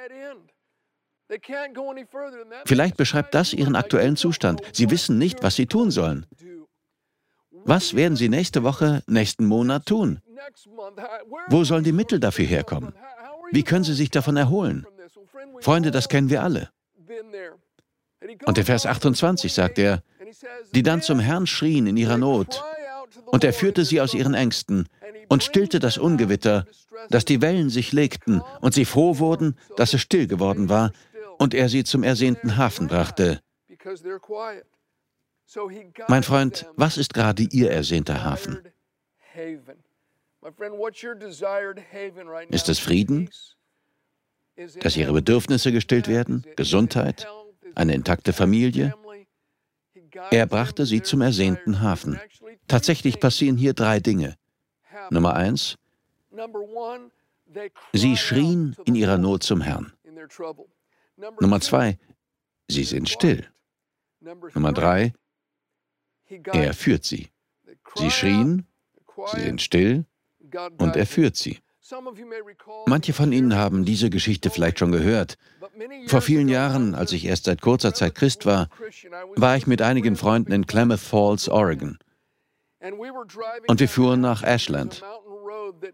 Vielleicht 2.65 2.97
beschreibt 2.97 3.33
das 3.33 3.53
Ihren 3.53 3.75
aktuellen 3.75 4.17
Zustand. 4.17 4.61
Sie 4.73 4.89
wissen 4.89 5.17
nicht, 5.17 5.43
was 5.43 5.55
Sie 5.55 5.65
tun 5.65 5.91
sollen. 5.91 6.25
Was 7.63 7.95
werden 7.95 8.17
Sie 8.17 8.27
nächste 8.27 8.63
Woche, 8.63 9.01
nächsten 9.07 9.45
Monat 9.45 9.85
tun? 9.85 10.19
Wo 11.47 11.63
sollen 11.63 11.83
die 11.83 11.91
Mittel 11.91 12.19
dafür 12.19 12.45
herkommen? 12.45 12.93
Wie 13.51 13.63
können 13.63 13.83
Sie 13.83 13.93
sich 13.93 14.09
davon 14.09 14.35
erholen? 14.35 14.85
Freunde, 15.61 15.91
das 15.91 16.09
kennen 16.09 16.29
wir 16.29 16.43
alle. 16.43 16.69
Und 18.45 18.57
der 18.57 18.65
Vers 18.65 18.85
28 18.85 19.53
sagt 19.53 19.79
er, 19.79 20.03
die 20.73 20.83
dann 20.83 21.01
zum 21.01 21.19
Herrn 21.19 21.47
schrien 21.47 21.87
in 21.87 21.97
ihrer 21.97 22.17
Not, 22.17 22.63
und 23.25 23.43
er 23.43 23.53
führte 23.53 23.85
sie 23.85 24.01
aus 24.01 24.13
ihren 24.13 24.33
Ängsten 24.33 24.87
und 25.27 25.43
stillte 25.43 25.79
das 25.79 25.97
Ungewitter, 25.97 26.65
dass 27.09 27.25
die 27.25 27.41
Wellen 27.41 27.69
sich 27.69 27.91
legten 27.91 28.41
und 28.61 28.73
sie 28.73 28.85
froh 28.85 29.19
wurden, 29.19 29.57
dass 29.75 29.93
es 29.93 30.01
still 30.01 30.27
geworden 30.27 30.69
war, 30.69 30.91
und 31.37 31.53
er 31.53 31.69
sie 31.69 31.83
zum 31.83 32.03
ersehnten 32.03 32.57
Hafen 32.57 32.87
brachte. 32.87 33.41
Mein 36.07 36.23
Freund, 36.23 36.67
was 36.75 36.97
ist 36.97 37.13
gerade 37.13 37.43
Ihr 37.43 37.71
ersehnter 37.71 38.23
Hafen? 38.23 38.61
Ist 42.49 42.69
es 42.69 42.79
Frieden? 42.79 43.29
Dass 44.81 44.95
Ihre 44.95 45.13
Bedürfnisse 45.13 45.71
gestillt 45.71 46.07
werden? 46.07 46.45
Gesundheit? 46.55 47.27
Eine 47.75 47.95
intakte 47.95 48.33
Familie? 48.33 48.93
Er 50.31 50.45
brachte 50.45 50.85
sie 50.85 51.01
zum 51.01 51.21
ersehnten 51.21 51.81
Hafen. 51.81 52.19
Tatsächlich 52.67 53.19
passieren 53.19 53.57
hier 53.57 53.73
drei 53.73 53.99
Dinge. 53.99 54.37
Nummer 55.09 55.35
eins, 55.35 55.77
sie 57.93 58.17
schrien 58.17 58.75
in 58.85 58.95
ihrer 58.95 59.17
Not 59.17 59.43
zum 59.43 59.61
Herrn. 59.61 59.93
Nummer 61.39 61.61
zwei, 61.61 61.97
sie 62.67 62.83
sind 62.83 63.09
still. 63.09 63.47
Nummer 64.53 64.73
drei, 64.73 65.13
er 66.29 66.73
führt 66.73 67.03
sie. 67.03 67.29
Sie 67.95 68.11
schrien, 68.11 68.67
sie 69.33 69.41
sind 69.41 69.61
still 69.61 70.05
und 70.77 70.95
er 70.95 71.05
führt 71.05 71.35
sie. 71.35 71.59
Manche 72.85 73.13
von 73.13 73.31
Ihnen 73.31 73.55
haben 73.55 73.85
diese 73.85 74.09
Geschichte 74.09 74.49
vielleicht 74.49 74.79
schon 74.79 74.91
gehört. 74.91 75.37
Vor 76.07 76.21
vielen 76.21 76.47
Jahren, 76.47 76.95
als 76.95 77.11
ich 77.11 77.25
erst 77.25 77.45
seit 77.45 77.61
kurzer 77.61 77.93
Zeit 77.93 78.15
Christ 78.15 78.45
war, 78.45 78.69
war 79.35 79.57
ich 79.57 79.67
mit 79.67 79.81
einigen 79.81 80.15
Freunden 80.15 80.51
in 80.51 80.67
Klamath 80.67 80.99
Falls, 80.99 81.49
Oregon. 81.49 81.97
Und 83.67 83.79
wir 83.79 83.89
fuhren 83.89 84.21
nach 84.21 84.43
Ashland. 84.43 85.03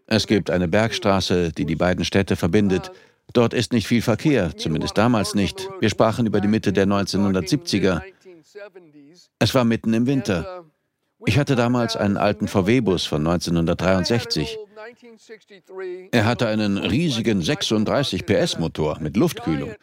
Es 0.06 0.28
gibt 0.28 0.50
eine 0.50 0.68
Bergstraße, 0.68 1.52
die 1.52 1.66
die 1.66 1.76
beiden 1.76 2.06
Städte 2.06 2.36
verbindet. 2.36 2.92
Dort 3.34 3.54
ist 3.54 3.74
nicht 3.74 3.88
viel 3.88 4.02
Verkehr, 4.02 4.56
zumindest 4.56 4.98
damals 4.98 5.36
nicht. 5.36 5.70
Wir 5.80 5.90
sprachen 5.90 6.26
über 6.26 6.42
die 6.42 6.48
Mitte 6.48 6.74
der 6.74 6.86
1970er. 6.86 8.02
Es 9.40 9.54
war 9.54 9.64
mitten 9.64 9.94
im 9.94 10.06
Winter. 10.06 10.66
Ich 11.26 11.38
hatte 11.38 11.56
damals 11.56 11.96
einen 11.96 12.18
alten 12.18 12.48
VW-Bus 12.48 13.06
von 13.06 13.26
1963. 13.26 14.58
Er 16.12 16.26
hatte 16.26 16.48
einen 16.48 16.78
riesigen 16.78 17.42
36 17.42 18.26
PS-Motor 18.26 19.00
mit 19.00 19.18
Luftkühlung. 19.18 19.74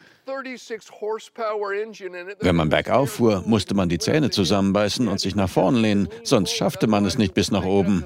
Wenn 2.39 2.55
man 2.55 2.69
bergauf 2.69 3.11
fuhr, 3.11 3.43
musste 3.45 3.75
man 3.75 3.89
die 3.89 3.99
Zähne 3.99 4.29
zusammenbeißen 4.29 5.07
und 5.07 5.19
sich 5.19 5.35
nach 5.35 5.49
vorn 5.49 5.75
lehnen, 5.75 6.09
sonst 6.23 6.51
schaffte 6.51 6.87
man 6.87 7.05
es 7.05 7.17
nicht 7.17 7.33
bis 7.33 7.51
nach 7.51 7.65
oben. 7.65 8.05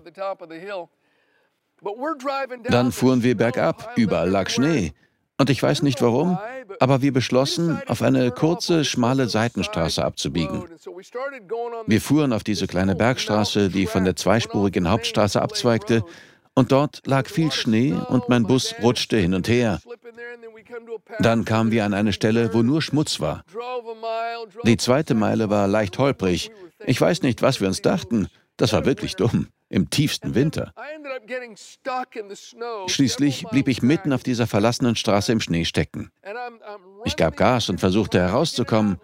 Dann 2.70 2.91
fuhren 2.91 3.24
wir 3.24 3.38
bergab, 3.38 3.94
überall 3.96 4.29
lag 4.29 4.50
Schnee. 4.50 4.94
Und 5.38 5.50
ich 5.50 5.63
weiß 5.63 5.84
nicht 5.84 6.01
warum, 6.01 6.38
aber 6.82 7.01
wir 7.01 7.13
beschlossen, 7.13 7.82
auf 7.88 8.01
eine 8.01 8.29
kurze, 8.32 8.84
schmale 8.84 9.29
Seitenstraße 9.29 10.03
abzubiegen. 10.03 10.65
Wir 11.88 12.01
fuhren 12.01 12.34
auf 12.34 12.44
diese 12.44 12.68
kleine 12.68 12.96
Bergstraße, 12.96 13.70
die 13.70 13.86
von 13.86 14.03
der 14.03 14.18
zweispurigen 14.18 14.89
Hauptstraße 14.89 15.41
abzweigte, 15.41 16.03
und 16.60 16.74
dort 16.74 17.08
lag 17.08 17.30
viel 17.30 17.54
Schnee 17.54 17.94
und 17.94 18.28
mein 18.28 18.44
Bus 18.44 18.75
rutschte 18.84 19.16
hin 19.16 19.34
und 19.34 19.48
her. 19.48 19.80
Dann 21.20 21.46
kamen 21.46 21.72
wir 21.72 21.86
an 21.86 21.94
eine 21.94 22.12
Stelle, 22.12 22.54
wo 22.54 22.63
nur 22.63 22.82
Schmutz 22.82 23.22
war. 23.22 23.46
Die 24.66 24.75
zweite 24.75 25.16
Meile 25.16 25.50
war 25.50 25.70
leicht 25.70 25.98
holprig. 25.98 26.51
Ich 26.86 27.00
weiß 27.00 27.22
nicht, 27.22 27.42
was 27.42 27.62
wir 27.62 27.70
uns 27.70 27.82
dachten. 27.82 28.28
Das 28.58 28.74
war 28.74 28.86
wirklich 28.86 29.16
dumm. 29.16 29.48
Im 29.70 29.89
tiefsten 29.89 30.36
Winter. 30.36 30.74
Schließlich 32.88 33.46
blieb 33.51 33.68
ich 33.70 33.82
mitten 33.82 34.12
auf 34.12 34.24
dieser 34.24 34.46
verlassenen 34.46 34.98
Straße 34.98 35.32
im 35.32 35.39
Schnee 35.39 35.63
stecken. 35.63 36.12
Ich 37.06 37.16
gab 37.16 37.38
Gas 37.38 37.70
und 37.70 37.80
versuchte 37.80 38.20
herauszukommen, 38.20 39.00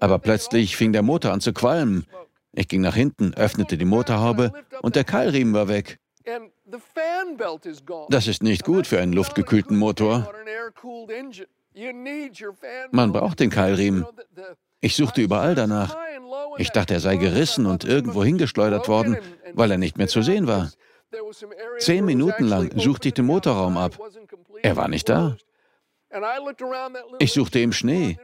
aber 0.00 0.18
plötzlich 0.18 0.76
fing 0.76 0.92
der 0.92 1.02
Motor 1.02 1.32
an 1.32 1.40
zu 1.40 1.52
qualmen. 1.52 2.04
Ich 2.52 2.66
ging 2.66 2.80
nach 2.80 2.96
hinten, 2.96 3.32
öffnete 3.34 3.78
die 3.78 3.84
Motorhaube 3.84 4.52
und 4.82 4.96
der 4.96 5.04
Keilriemen 5.04 5.54
war 5.54 5.68
weg. 5.68 6.00
Das 8.08 8.26
ist 8.26 8.42
nicht 8.42 8.64
gut 8.64 8.86
für 8.86 9.00
einen 9.00 9.12
luftgekühlten 9.12 9.76
Motor. 9.76 10.28
Man 12.90 13.12
braucht 13.12 13.40
den 13.40 13.50
Keilriemen. 13.50 14.06
Ich 14.80 14.96
suchte 14.96 15.20
überall 15.20 15.54
danach. 15.54 15.96
Ich 16.58 16.70
dachte, 16.70 16.94
er 16.94 17.00
sei 17.00 17.16
gerissen 17.16 17.66
und 17.66 17.84
irgendwo 17.84 18.24
hingeschleudert 18.24 18.88
worden, 18.88 19.18
weil 19.52 19.70
er 19.70 19.78
nicht 19.78 19.98
mehr 19.98 20.08
zu 20.08 20.22
sehen 20.22 20.46
war. 20.46 20.70
Zehn 21.78 22.04
Minuten 22.04 22.44
lang 22.44 22.78
suchte 22.78 23.08
ich 23.08 23.14
den 23.14 23.26
Motorraum 23.26 23.76
ab. 23.76 23.98
Er 24.62 24.76
war 24.76 24.88
nicht 24.88 25.08
da. 25.08 25.36
Ich 27.18 27.32
suchte 27.32 27.60
im 27.60 27.72
Schnee. 27.72 28.18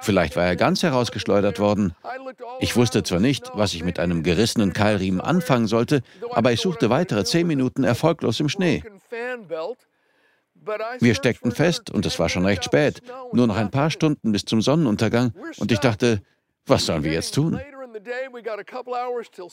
Vielleicht 0.00 0.36
war 0.36 0.44
er 0.44 0.56
ganz 0.56 0.82
herausgeschleudert 0.82 1.58
worden. 1.58 1.94
Ich 2.60 2.76
wusste 2.76 3.02
zwar 3.02 3.20
nicht, 3.20 3.50
was 3.54 3.74
ich 3.74 3.84
mit 3.84 3.98
einem 3.98 4.22
gerissenen 4.22 4.72
Keilriemen 4.72 5.20
anfangen 5.20 5.66
sollte, 5.66 6.02
aber 6.30 6.52
ich 6.52 6.60
suchte 6.60 6.90
weitere 6.90 7.24
zehn 7.24 7.46
Minuten 7.46 7.84
erfolglos 7.84 8.40
im 8.40 8.48
Schnee. 8.48 8.82
Wir 10.98 11.14
steckten 11.14 11.52
fest 11.52 11.90
und 11.90 12.06
es 12.06 12.18
war 12.18 12.28
schon 12.28 12.44
recht 12.44 12.64
spät, 12.64 13.02
nur 13.32 13.46
noch 13.46 13.56
ein 13.56 13.70
paar 13.70 13.90
Stunden 13.90 14.32
bis 14.32 14.44
zum 14.44 14.60
Sonnenuntergang 14.62 15.32
und 15.58 15.70
ich 15.70 15.78
dachte, 15.78 16.22
was 16.66 16.86
sollen 16.86 17.04
wir 17.04 17.12
jetzt 17.12 17.34
tun? 17.34 17.60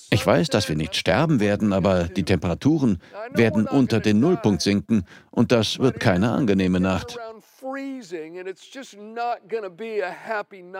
Ich 0.09 0.25
weiß, 0.25 0.49
dass 0.49 0.67
wir 0.69 0.75
nicht 0.75 0.95
sterben 0.95 1.39
werden, 1.39 1.71
aber 1.71 2.05
die 2.05 2.23
Temperaturen 2.23 2.99
werden 3.31 3.67
unter 3.67 3.99
den 3.99 4.19
Nullpunkt 4.19 4.61
sinken 4.61 5.05
und 5.31 5.51
das 5.51 5.79
wird 5.79 5.99
keine 5.99 6.31
angenehme 6.31 6.79
Nacht. 6.79 7.17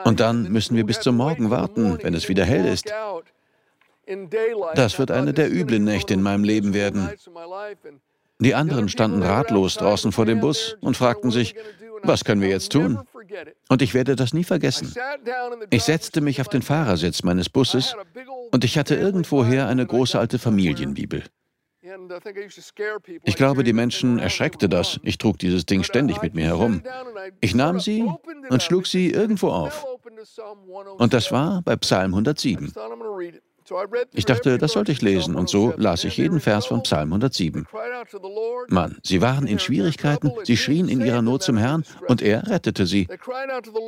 Und 0.04 0.20
dann 0.20 0.52
müssen 0.52 0.76
wir 0.76 0.86
bis 0.86 1.00
zum 1.00 1.18
Morgen 1.18 1.50
warten, 1.50 1.98
wenn 2.02 2.14
es 2.14 2.30
wieder 2.30 2.46
hell 2.46 2.66
ist. 2.66 2.94
Das 4.76 5.00
wird 5.00 5.12
eine 5.12 5.34
der 5.34 5.52
üblen 5.52 5.84
Nächte 5.86 6.14
in 6.14 6.22
meinem 6.22 6.44
Leben 6.44 6.74
werden. 6.74 7.10
Die 8.40 8.56
anderen 8.56 8.90
standen 8.90 9.24
ratlos 9.24 9.76
draußen 9.76 10.12
vor 10.12 10.26
dem 10.26 10.42
Bus 10.42 10.76
und 10.82 10.98
fragten 10.98 11.32
sich, 11.32 11.56
was 12.04 12.26
können 12.26 12.42
wir 12.42 12.50
jetzt 12.50 12.74
tun? 12.74 13.00
Und 13.70 13.82
ich 13.82 13.94
werde 13.94 14.16
das 14.16 14.34
nie 14.34 14.44
vergessen. 14.44 14.94
Ich 15.70 15.84
setzte 15.84 16.20
mich 16.20 16.42
auf 16.42 16.50
den 16.50 16.62
Fahrersitz 16.62 17.24
meines 17.24 17.50
Busses 17.50 17.96
und 18.52 18.66
ich 18.66 18.78
hatte 18.78 18.96
irgendwoher 18.96 19.68
eine 19.68 19.86
große 19.86 20.20
alte 20.20 20.40
Familienbibel. 20.40 21.24
Ich 23.24 23.36
glaube, 23.36 23.64
die 23.64 23.74
Menschen 23.74 24.20
erschreckte 24.20 24.70
das. 24.70 25.00
Ich 25.04 25.18
trug 25.18 25.40
dieses 25.40 25.66
Ding 25.66 25.84
ständig 25.84 26.22
mit 26.22 26.34
mir 26.34 26.46
herum. 26.46 26.82
Ich 27.42 27.56
nahm 27.56 27.80
sie 27.80 28.10
und 28.50 28.64
schlug 28.64 28.88
sie 28.88 29.12
irgendwo 29.12 29.50
auf. 29.50 29.86
Und 30.98 31.14
das 31.14 31.32
war 31.32 31.62
bei 31.64 31.76
Psalm 31.76 32.14
107. 32.14 32.74
Ich 34.14 34.26
dachte, 34.26 34.58
das 34.58 34.74
sollte 34.74 34.92
ich 34.92 35.02
lesen, 35.02 35.36
und 35.36 35.50
so 35.50 35.74
las 35.78 36.04
ich 36.04 36.18
jeden 36.18 36.40
Vers 36.40 36.66
von 36.66 36.84
Psalm 36.84 37.14
107. 37.14 37.66
Mann, 38.68 38.98
sie 39.04 39.22
waren 39.22 39.48
in 39.48 39.60
Schwierigkeiten, 39.60 40.32
sie 40.44 40.58
schrien 40.58 40.90
in 40.90 41.00
ihrer 41.02 41.22
Not 41.22 41.44
zum 41.44 41.58
Herrn, 41.58 41.86
und 42.08 42.22
er 42.22 42.48
rettete 42.48 42.86
sie. 42.86 43.08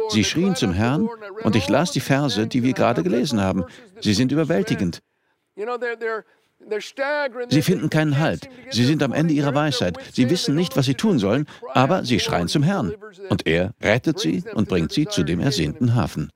Sie 0.10 0.24
schrien 0.24 0.56
zum 0.56 0.72
Herrn, 0.72 1.10
und 1.44 1.56
ich 1.56 1.68
las 1.68 1.92
die 1.92 2.00
Verse, 2.00 2.48
die 2.48 2.64
wir 2.64 2.74
gerade 2.74 3.04
gelesen 3.04 3.42
haben. 3.42 3.66
Sie 4.00 4.14
sind 4.14 4.32
überwältigend. 4.32 5.02
Sie 7.50 7.62
finden 7.62 7.90
keinen 7.90 8.18
Halt. 8.18 8.50
Sie 8.72 8.86
sind 8.86 9.04
am 9.04 9.14
Ende 9.14 9.34
ihrer 9.34 9.54
Weisheit. 9.54 9.98
Sie 10.12 10.30
wissen 10.30 10.56
nicht, 10.56 10.76
was 10.78 10.86
sie 10.86 10.96
tun 10.96 11.20
sollen, 11.20 11.48
aber 11.74 12.04
sie 12.04 12.20
schreien 12.20 12.48
zum 12.48 12.64
Herrn. 12.64 12.94
Und 13.30 13.46
er 13.46 13.74
rettet 13.82 14.20
sie 14.20 14.44
und 14.54 14.68
bringt 14.68 14.92
sie 14.92 15.06
zu 15.06 15.24
dem 15.24 15.40
ersehnten 15.40 15.96
Hafen. 15.96 16.32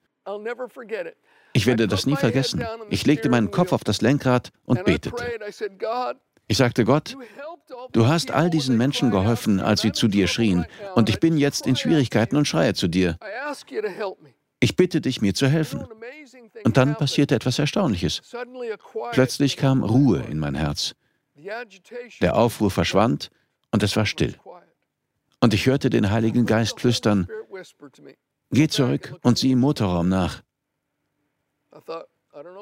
Ich 1.53 1.65
werde 1.65 1.87
das 1.87 2.05
nie 2.05 2.15
vergessen. 2.15 2.63
Ich 2.89 3.05
legte 3.05 3.29
meinen 3.29 3.49
Kopf 3.49 3.71
auf 3.71 3.83
das 3.83 4.01
Lenkrad 4.01 4.51
und 4.65 4.83
betete. 4.85 5.23
Ich 6.47 6.57
sagte, 6.57 6.83
Gott, 6.83 7.15
du 7.91 8.07
hast 8.07 8.31
all 8.31 8.49
diesen 8.49 8.77
Menschen 8.77 9.11
geholfen, 9.11 9.59
als 9.59 9.81
sie 9.81 9.91
zu 9.91 10.07
dir 10.07 10.27
schrien, 10.27 10.65
und 10.95 11.09
ich 11.09 11.19
bin 11.19 11.37
jetzt 11.37 11.67
in 11.67 11.75
Schwierigkeiten 11.75 12.35
und 12.37 12.47
schreie 12.47 12.73
zu 12.73 12.87
dir. 12.87 13.17
Ich 14.59 14.75
bitte 14.75 15.01
dich, 15.01 15.21
mir 15.21 15.33
zu 15.33 15.47
helfen. 15.47 15.85
Und 16.63 16.77
dann 16.77 16.95
passierte 16.95 17.35
etwas 17.35 17.59
Erstaunliches. 17.59 18.21
Plötzlich 19.11 19.57
kam 19.57 19.83
Ruhe 19.83 20.23
in 20.29 20.39
mein 20.39 20.55
Herz. 20.55 20.95
Der 22.21 22.35
Aufruhr 22.35 22.71
verschwand 22.71 23.29
und 23.71 23.83
es 23.83 23.95
war 23.95 24.05
still. 24.05 24.35
Und 25.39 25.53
ich 25.53 25.65
hörte 25.65 25.89
den 25.89 26.11
Heiligen 26.11 26.45
Geist 26.45 26.79
flüstern, 26.79 27.27
Geh 28.51 28.67
zurück 28.67 29.15
und 29.21 29.37
sieh 29.37 29.51
im 29.51 29.59
Motorraum 29.59 30.09
nach. 30.09 30.41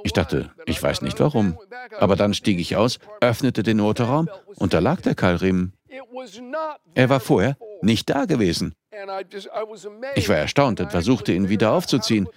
Ich 0.03 0.13
dachte, 0.13 0.51
ich 0.65 0.81
weiß 0.81 1.01
nicht 1.01 1.19
warum. 1.19 1.57
Aber 1.97 2.15
dann 2.15 2.33
stieg 2.33 2.59
ich 2.59 2.75
aus, 2.75 2.99
öffnete 3.21 3.63
den 3.63 3.77
Motorraum 3.77 4.29
und 4.55 4.73
da 4.73 4.79
lag 4.79 5.01
der 5.01 5.15
Keilriemen. 5.15 5.73
Er 6.93 7.09
war 7.09 7.19
vorher 7.19 7.57
nicht 7.81 8.09
da 8.09 8.25
gewesen. 8.25 8.75
Ich 10.15 10.29
war 10.29 10.37
erstaunt 10.37 10.79
und 10.79 10.91
versuchte 10.91 11.33
ihn 11.33 11.49
wieder 11.49 11.71
aufzuziehen. 11.71 12.27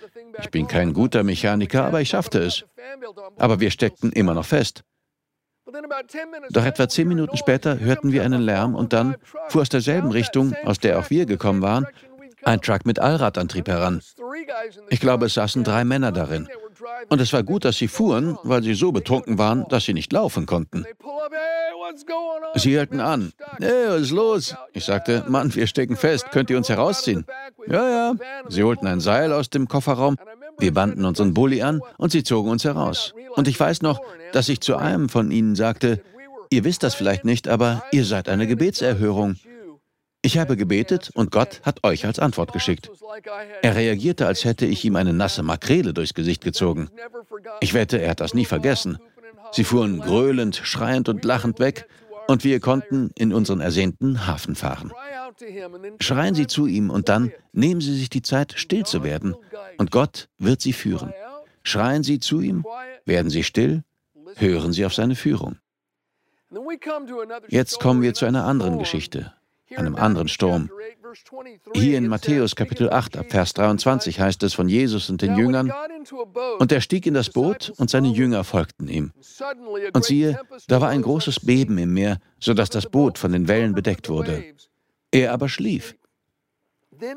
Ich 0.40 0.50
bin 0.50 0.66
kein 0.66 0.92
guter 0.92 1.22
Mechaniker, 1.22 1.84
aber 1.84 2.00
ich 2.00 2.10
schaffte 2.10 2.40
es. 2.40 2.64
Aber 3.36 3.60
wir 3.60 3.70
steckten 3.70 4.12
immer 4.12 4.34
noch 4.34 4.46
fest. 4.46 4.82
Doch 6.50 6.64
etwa 6.64 6.88
zehn 6.88 7.08
Minuten 7.08 7.36
später 7.36 7.78
hörten 7.78 8.12
wir 8.12 8.24
einen 8.24 8.42
Lärm 8.42 8.74
und 8.74 8.92
dann 8.92 9.16
fuhr 9.48 9.62
aus 9.62 9.68
derselben 9.68 10.10
Richtung, 10.10 10.54
aus 10.64 10.78
der 10.78 10.98
auch 10.98 11.10
wir 11.10 11.26
gekommen 11.26 11.62
waren, 11.62 11.86
ein 12.42 12.60
Truck 12.60 12.86
mit 12.86 12.98
Allradantrieb 12.98 13.68
heran. 13.68 14.02
Ich 14.88 15.00
glaube, 15.00 15.26
es 15.26 15.34
saßen 15.34 15.62
drei 15.62 15.84
Männer 15.84 16.12
darin. 16.12 16.48
Und 17.08 17.20
es 17.20 17.32
war 17.32 17.42
gut, 17.42 17.64
dass 17.64 17.76
sie 17.76 17.88
fuhren, 17.88 18.38
weil 18.42 18.62
sie 18.62 18.74
so 18.74 18.92
betrunken 18.92 19.38
waren, 19.38 19.66
dass 19.68 19.84
sie 19.84 19.94
nicht 19.94 20.12
laufen 20.12 20.46
konnten. 20.46 20.86
Sie 22.54 22.70
hielten 22.70 23.00
an. 23.00 23.32
Hey, 23.59 23.88
was 23.88 24.02
ist 24.02 24.11
los? 24.11 24.56
Ich 24.73 24.85
sagte, 24.85 25.25
Mann, 25.28 25.54
wir 25.54 25.66
stecken 25.66 25.97
fest. 25.97 26.26
Könnt 26.30 26.50
ihr 26.50 26.56
uns 26.56 26.68
herausziehen? 26.68 27.25
Ja, 27.66 27.88
ja. 27.88 28.14
Sie 28.49 28.62
holten 28.62 28.87
ein 28.87 29.00
Seil 29.00 29.32
aus 29.32 29.50
dem 29.50 29.68
Kofferraum 29.68 30.16
Wir 30.59 30.75
banden 30.75 31.04
unseren 31.04 31.32
Bulli 31.35 31.62
an 31.62 31.80
und 31.97 32.12
sie 32.12 32.23
zogen 32.23 32.50
uns 32.50 32.64
heraus. 32.64 33.14
Und 33.35 33.49
ich 33.49 33.59
weiß 33.59 33.82
noch, 33.82 34.00
dass 34.32 34.49
ich 34.49 34.61
zu 34.61 34.76
einem 34.76 35.09
von 35.09 35.30
ihnen 35.30 35.56
sagte, 35.56 36.02
ihr 36.50 36.64
wisst 36.64 36.82
das 36.82 36.94
vielleicht 36.94 37.25
nicht, 37.25 37.49
aber 37.49 37.82
ihr 37.92 38.04
seid 38.04 38.28
eine 38.28 38.47
Gebetserhörung. 38.47 39.37
Ich 40.23 40.37
habe 40.37 40.56
gebetet 40.56 41.11
und 41.14 41.30
Gott 41.30 41.62
hat 41.62 41.82
euch 41.82 42.04
als 42.04 42.18
Antwort 42.18 42.52
geschickt. 42.52 42.90
Er 43.62 43.75
reagierte, 43.75 44.26
als 44.26 44.44
hätte 44.44 44.66
ich 44.66 44.85
ihm 44.85 44.97
eine 44.97 45.14
nasse 45.14 45.42
Makrele 45.42 45.94
durchs 45.94 46.12
Gesicht 46.12 46.44
gezogen. 46.44 46.90
Ich 47.61 47.73
wette, 47.73 48.00
er 48.00 48.11
hat 48.11 48.20
das 48.20 48.35
nie 48.35 48.44
vergessen. 48.44 48.99
Sie 49.52 49.64
fuhren 49.64 50.00
gröhlend, 50.00 50.57
schreiend 50.57 51.09
und 51.09 51.25
lachend 51.25 51.59
weg 51.59 51.87
und 52.28 52.45
wir 52.45 52.61
konnten 52.61 53.11
in 53.16 53.33
unseren 53.33 53.61
ersehnten 53.61 54.26
Hafen 54.26 54.54
fahren. 54.54 54.92
Schreien 56.00 56.35
Sie 56.35 56.47
zu 56.47 56.66
ihm 56.66 56.90
und 56.90 57.09
dann 57.09 57.33
nehmen 57.52 57.80
Sie 57.80 57.95
sich 57.95 58.11
die 58.11 58.23
Zeit, 58.23 58.54
still 58.57 58.85
zu 58.85 59.02
werden 59.02 59.35
und 59.78 59.90
Gott 59.90 60.28
wird 60.38 60.61
Sie 60.61 60.73
führen. 60.73 61.12
Schreien 61.62 62.02
Sie 62.02 62.21
zu 62.21 62.40
ihm, 62.40 62.64
werden 63.04 63.30
Sie 63.30 63.42
still, 63.42 63.83
hören 64.37 64.73
Sie 64.73 64.85
auf 64.85 64.95
seine 64.95 65.16
Führung. 65.16 65.57
Jetzt 67.49 67.80
kommen 67.80 68.02
wir 68.02 68.14
zu 68.14 68.26
einer 68.26 68.45
anderen 68.45 68.78
Geschichte, 68.78 69.33
einem 69.76 69.97
anderen 69.97 70.28
Sturm. 70.28 70.71
Hier 71.74 71.98
in 71.98 72.08
Matthäus 72.08 72.54
Kapitel 72.54 72.90
8 72.90 73.16
ab 73.16 73.26
Vers 73.30 73.54
23 73.54 74.20
heißt 74.20 74.42
es 74.42 74.54
von 74.54 74.68
Jesus 74.68 75.10
und 75.10 75.22
den 75.22 75.36
Jüngern, 75.36 75.72
und 76.58 76.72
er 76.72 76.80
stieg 76.80 77.06
in 77.06 77.14
das 77.14 77.30
Boot 77.30 77.72
und 77.76 77.90
seine 77.90 78.08
Jünger 78.08 78.44
folgten 78.44 78.88
ihm. 78.88 79.12
Und 79.92 80.04
siehe, 80.04 80.40
da 80.68 80.80
war 80.80 80.88
ein 80.88 81.02
großes 81.02 81.40
Beben 81.40 81.78
im 81.78 81.94
Meer, 81.94 82.18
sodass 82.38 82.70
das 82.70 82.86
Boot 82.86 83.18
von 83.18 83.32
den 83.32 83.48
Wellen 83.48 83.74
bedeckt 83.74 84.08
wurde. 84.08 84.44
Er 85.10 85.32
aber 85.32 85.48
schlief. 85.48 85.96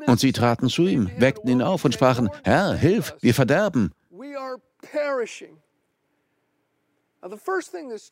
Und 0.06 0.18
sie 0.20 0.32
traten 0.32 0.68
zu 0.68 0.86
ihm, 0.86 1.10
weckten 1.18 1.50
ihn 1.50 1.62
auf 1.62 1.84
und 1.84 1.92
sprachen, 1.92 2.30
Herr, 2.42 2.74
hilf, 2.74 3.14
wir 3.20 3.34
verderben. 3.34 3.92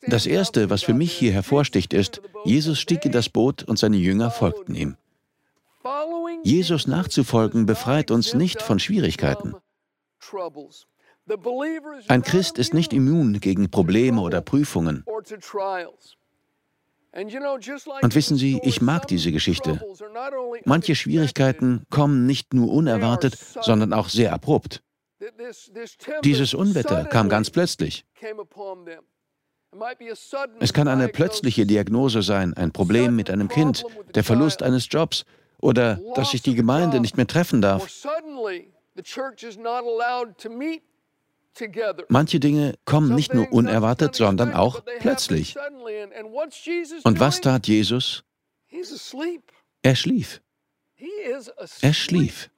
Das 0.07 0.25
Erste, 0.25 0.69
was 0.69 0.83
für 0.83 0.93
mich 0.93 1.13
hier 1.13 1.31
hervorsticht, 1.33 1.93
ist, 1.93 2.21
Jesus 2.45 2.79
stieg 2.79 3.05
in 3.05 3.11
das 3.11 3.29
Boot 3.29 3.63
und 3.63 3.77
seine 3.77 3.97
Jünger 3.97 4.31
folgten 4.31 4.75
ihm. 4.75 4.97
Jesus 6.43 6.87
nachzufolgen 6.87 7.65
befreit 7.65 8.11
uns 8.11 8.33
nicht 8.33 8.61
von 8.61 8.79
Schwierigkeiten. 8.79 9.53
Ein 12.07 12.21
Christ 12.21 12.57
ist 12.57 12.73
nicht 12.73 12.93
immun 12.93 13.39
gegen 13.39 13.71
Probleme 13.71 14.21
oder 14.21 14.41
Prüfungen. 14.41 15.03
Und 18.01 18.15
wissen 18.15 18.37
Sie, 18.37 18.59
ich 18.63 18.81
mag 18.81 19.07
diese 19.07 19.31
Geschichte. 19.31 19.79
Manche 20.65 20.95
Schwierigkeiten 20.95 21.85
kommen 21.89 22.25
nicht 22.25 22.53
nur 22.53 22.71
unerwartet, 22.71 23.37
sondern 23.61 23.93
auch 23.93 24.09
sehr 24.09 24.33
abrupt. 24.33 24.81
Dieses 26.23 26.53
Unwetter 26.53 27.05
kam 27.05 27.29
ganz 27.29 27.49
plötzlich. 27.49 28.05
Es 30.59 30.73
kann 30.73 30.87
eine 30.87 31.07
plötzliche 31.07 31.65
Diagnose 31.65 32.21
sein, 32.21 32.53
ein 32.55 32.71
Problem 32.71 33.15
mit 33.15 33.29
einem 33.29 33.47
Kind, 33.47 33.85
der 34.15 34.23
Verlust 34.23 34.61
eines 34.61 34.87
Jobs 34.89 35.25
oder 35.63 35.99
dass 36.15 36.31
sich 36.31 36.41
die 36.41 36.55
Gemeinde 36.55 36.99
nicht 36.99 37.17
mehr 37.17 37.27
treffen 37.27 37.61
darf. 37.61 37.87
Manche 42.09 42.39
Dinge 42.39 42.75
kommen 42.85 43.15
nicht 43.15 43.33
nur 43.33 43.51
unerwartet, 43.53 44.15
sondern 44.15 44.53
auch 44.53 44.81
plötzlich. 44.99 45.55
Und 47.03 47.19
was 47.19 47.41
tat 47.41 47.67
Jesus? 47.67 48.23
Er 49.81 49.95
schlief. 49.95 50.41
Er 51.81 51.93
schlief. 51.93 52.49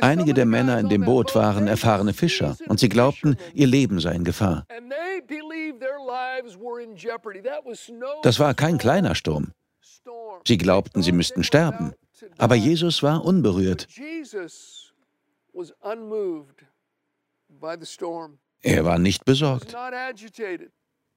Einige 0.00 0.34
der 0.34 0.46
Männer 0.46 0.78
in 0.80 0.88
dem 0.88 1.04
Boot 1.04 1.34
waren 1.34 1.68
erfahrene 1.68 2.12
Fischer 2.12 2.56
und 2.66 2.80
sie 2.80 2.88
glaubten, 2.88 3.36
ihr 3.54 3.66
Leben 3.66 4.00
sei 4.00 4.14
in 4.14 4.24
Gefahr. 4.24 4.66
Das 8.22 8.38
war 8.40 8.54
kein 8.54 8.78
kleiner 8.78 9.14
Sturm. 9.14 9.52
Sie 10.46 10.58
glaubten, 10.58 11.02
sie 11.02 11.12
müssten 11.12 11.44
sterben. 11.44 11.92
Aber 12.38 12.54
Jesus 12.54 13.02
war 13.02 13.24
unberührt. 13.24 13.88
Er 18.62 18.84
war 18.84 18.98
nicht 18.98 19.24
besorgt. 19.24 19.74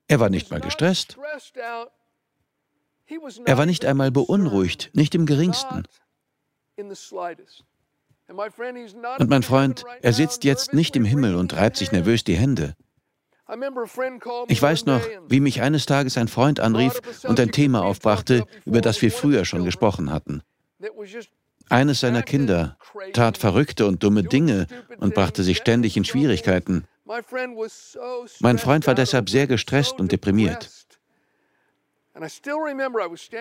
Er 0.10 0.19
war 0.19 0.30
nicht 0.30 0.51
mal 0.51 0.62
gestresst. 0.62 1.17
Er 3.45 3.58
war 3.58 3.65
nicht 3.65 3.86
einmal 3.86 4.12
beunruhigt, 4.12 4.89
nicht 4.93 5.15
im 5.15 5.25
geringsten. 5.25 5.84
Und 9.17 9.30
mein 9.30 9.43
Freund, 9.43 9.86
er 10.01 10.13
sitzt 10.13 10.43
jetzt 10.43 10.73
nicht 10.73 10.95
im 10.95 11.06
Himmel 11.06 11.36
und 11.36 11.56
reibt 11.56 11.77
sich 11.77 11.91
nervös 11.91 12.23
die 12.25 12.36
Hände. 12.36 12.75
Ich 14.47 14.62
weiß 14.62 14.86
noch, 14.86 15.01
wie 15.27 15.39
mich 15.39 15.62
eines 15.62 15.86
Tages 15.86 16.17
ein 16.17 16.27
Freund 16.27 16.60
anrief 16.60 17.01
und 17.23 17.39
ein 17.39 17.51
Thema 17.51 17.83
aufbrachte, 17.83 18.45
über 18.65 18.81
das 18.81 19.01
wir 19.01 19.12
früher 19.12 19.45
schon 19.45 19.63
gesprochen 19.63 20.12
hatten. 20.12 20.41
Eines 21.69 21.99
seiner 21.99 22.23
Kinder 22.23 22.77
tat 23.13 23.38
verrückte 23.38 23.88
und 23.88 24.03
dumme 24.03 24.23
Dinge 24.23 24.67
und 24.99 25.13
brachte 25.13 25.43
sich 25.43 25.57
ständig 25.57 25.97
in 25.97 26.05
Schwierigkeiten. 26.05 26.86
Mein 28.39 28.57
Freund 28.57 28.88
war 28.88 28.95
deshalb 28.95 29.29
sehr 29.29 29.47
gestresst 29.47 29.99
und 29.99 30.12
deprimiert. 30.12 30.69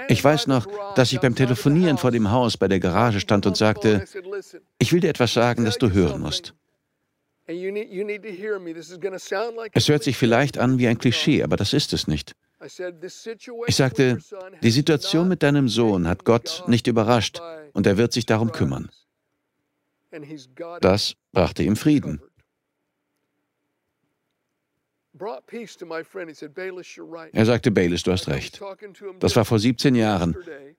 Ich 0.08 0.22
weiß 0.22 0.46
noch, 0.48 0.66
dass 0.94 1.12
ich 1.12 1.20
beim 1.20 1.34
Telefonieren 1.34 1.98
vor 1.98 2.10
dem 2.10 2.30
Haus 2.30 2.56
bei 2.56 2.68
der 2.68 2.80
Garage 2.80 3.20
stand 3.20 3.46
und 3.46 3.56
sagte, 3.56 4.04
ich 4.78 4.92
will 4.92 5.00
dir 5.00 5.08
etwas 5.08 5.32
sagen, 5.32 5.64
das 5.64 5.78
du 5.78 5.90
hören 5.90 6.20
musst. 6.20 6.54
Es 9.72 9.88
hört 9.88 10.02
sich 10.02 10.16
vielleicht 10.16 10.58
an 10.58 10.78
wie 10.78 10.88
ein 10.88 10.98
Klischee, 10.98 11.42
aber 11.42 11.56
das 11.56 11.72
ist 11.72 11.92
es 11.92 12.08
nicht. 12.08 12.32
Ich 13.66 13.76
sagte, 13.76 14.18
die 14.62 14.70
Situation 14.70 15.28
mit 15.28 15.42
deinem 15.42 15.68
Sohn 15.68 16.08
hat 16.08 16.24
Gott 16.24 16.64
nicht 16.66 16.86
überrascht 16.86 17.40
und 17.72 17.86
er 17.86 17.98
wird 17.98 18.12
sich 18.12 18.26
darum 18.26 18.50
kümmern. 18.50 18.90
Das 20.80 21.14
brachte 21.32 21.62
ihm 21.62 21.76
Frieden. 21.76 22.20
Er 27.32 27.46
sagte, 27.46 27.70
Bayless, 27.70 28.02
du 28.02 28.12
hast 28.12 28.28
recht. 28.28 28.60
Das 29.20 29.36
war 29.36 29.44
vor 29.44 29.58
17 29.58 29.94
Jahren, 29.94 30.36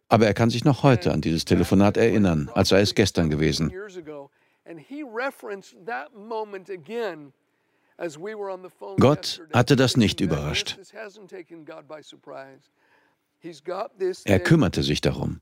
aber 0.09 0.27
er 0.27 0.33
kann 0.33 0.49
sich 0.49 0.63
noch 0.63 0.83
heute 0.83 1.11
an 1.11 1.21
dieses 1.21 1.45
Telefonat 1.45 1.97
erinnern, 1.97 2.49
als 2.53 2.69
sei 2.69 2.81
es 2.81 2.93
gestern 2.93 3.29
gewesen. 3.29 3.71
Gott 8.99 9.41
hatte 9.53 9.75
das 9.75 9.97
nicht 9.97 10.21
überrascht. 10.21 10.77
Er 14.25 14.39
kümmerte 14.39 14.83
sich 14.83 15.01
darum. 15.01 15.41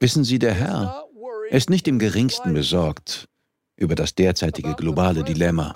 Wissen 0.00 0.24
Sie, 0.24 0.38
der 0.38 0.54
Herr 0.54 1.04
ist 1.50 1.70
nicht 1.70 1.88
im 1.88 1.98
geringsten 1.98 2.54
besorgt 2.54 3.28
über 3.76 3.94
das 3.94 4.14
derzeitige 4.14 4.74
globale 4.74 5.24
Dilemma. 5.24 5.74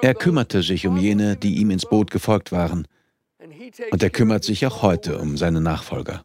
Er 0.00 0.14
kümmerte 0.14 0.62
sich 0.62 0.86
um 0.86 0.96
jene, 0.96 1.36
die 1.36 1.56
ihm 1.56 1.70
ins 1.70 1.86
Boot 1.86 2.10
gefolgt 2.10 2.52
waren. 2.52 2.86
Und 3.90 4.02
er 4.02 4.10
kümmert 4.10 4.44
sich 4.44 4.66
auch 4.66 4.82
heute 4.82 5.18
um 5.18 5.36
seine 5.36 5.60
Nachfolger. 5.60 6.24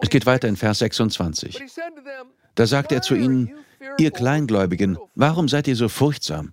Es 0.00 0.10
geht 0.10 0.26
weiter 0.26 0.48
in 0.48 0.56
Vers 0.56 0.78
26. 0.78 1.62
Da 2.54 2.66
sagt 2.66 2.92
er 2.92 3.02
zu 3.02 3.14
ihnen, 3.14 3.52
ihr 3.98 4.10
Kleingläubigen, 4.10 4.98
warum 5.14 5.48
seid 5.48 5.68
ihr 5.68 5.76
so 5.76 5.88
furchtsam? 5.88 6.52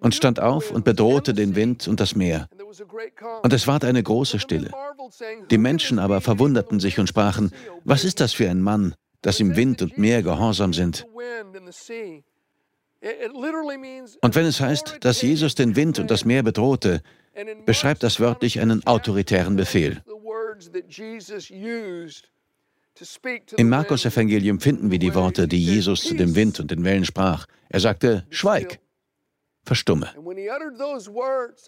Und 0.00 0.14
stand 0.14 0.40
auf 0.40 0.70
und 0.70 0.84
bedrohte 0.84 1.34
den 1.34 1.56
Wind 1.56 1.88
und 1.88 2.00
das 2.00 2.14
Meer. 2.14 2.48
Und 3.42 3.52
es 3.52 3.66
ward 3.66 3.84
eine 3.84 4.02
große 4.02 4.38
Stille. 4.38 4.70
Die 5.50 5.58
Menschen 5.58 5.98
aber 5.98 6.20
verwunderten 6.20 6.80
sich 6.80 6.98
und 6.98 7.08
sprachen, 7.08 7.50
was 7.84 8.04
ist 8.04 8.20
das 8.20 8.34
für 8.34 8.48
ein 8.48 8.60
Mann, 8.60 8.94
dass 9.22 9.40
ihm 9.40 9.56
Wind 9.56 9.82
und 9.82 9.98
Meer 9.98 10.22
gehorsam 10.22 10.72
sind? 10.72 11.06
Und 14.20 14.34
wenn 14.34 14.46
es 14.46 14.60
heißt, 14.60 14.96
dass 15.00 15.22
Jesus 15.22 15.54
den 15.54 15.76
Wind 15.76 15.98
und 15.98 16.10
das 16.10 16.24
Meer 16.24 16.42
bedrohte, 16.42 17.02
beschreibt 17.66 18.02
das 18.02 18.20
wörtlich 18.20 18.60
einen 18.60 18.86
autoritären 18.86 19.56
Befehl. 19.56 20.02
Im 23.56 23.68
Markus-Evangelium 23.68 24.60
finden 24.60 24.90
wir 24.90 24.98
die 24.98 25.14
Worte, 25.14 25.46
die 25.46 25.64
Jesus 25.64 26.02
zu 26.02 26.14
dem 26.14 26.34
Wind 26.34 26.58
und 26.58 26.70
den 26.70 26.84
Wellen 26.84 27.04
sprach. 27.04 27.46
Er 27.68 27.80
sagte, 27.80 28.26
Schweig, 28.30 28.80
verstumme. 29.62 30.08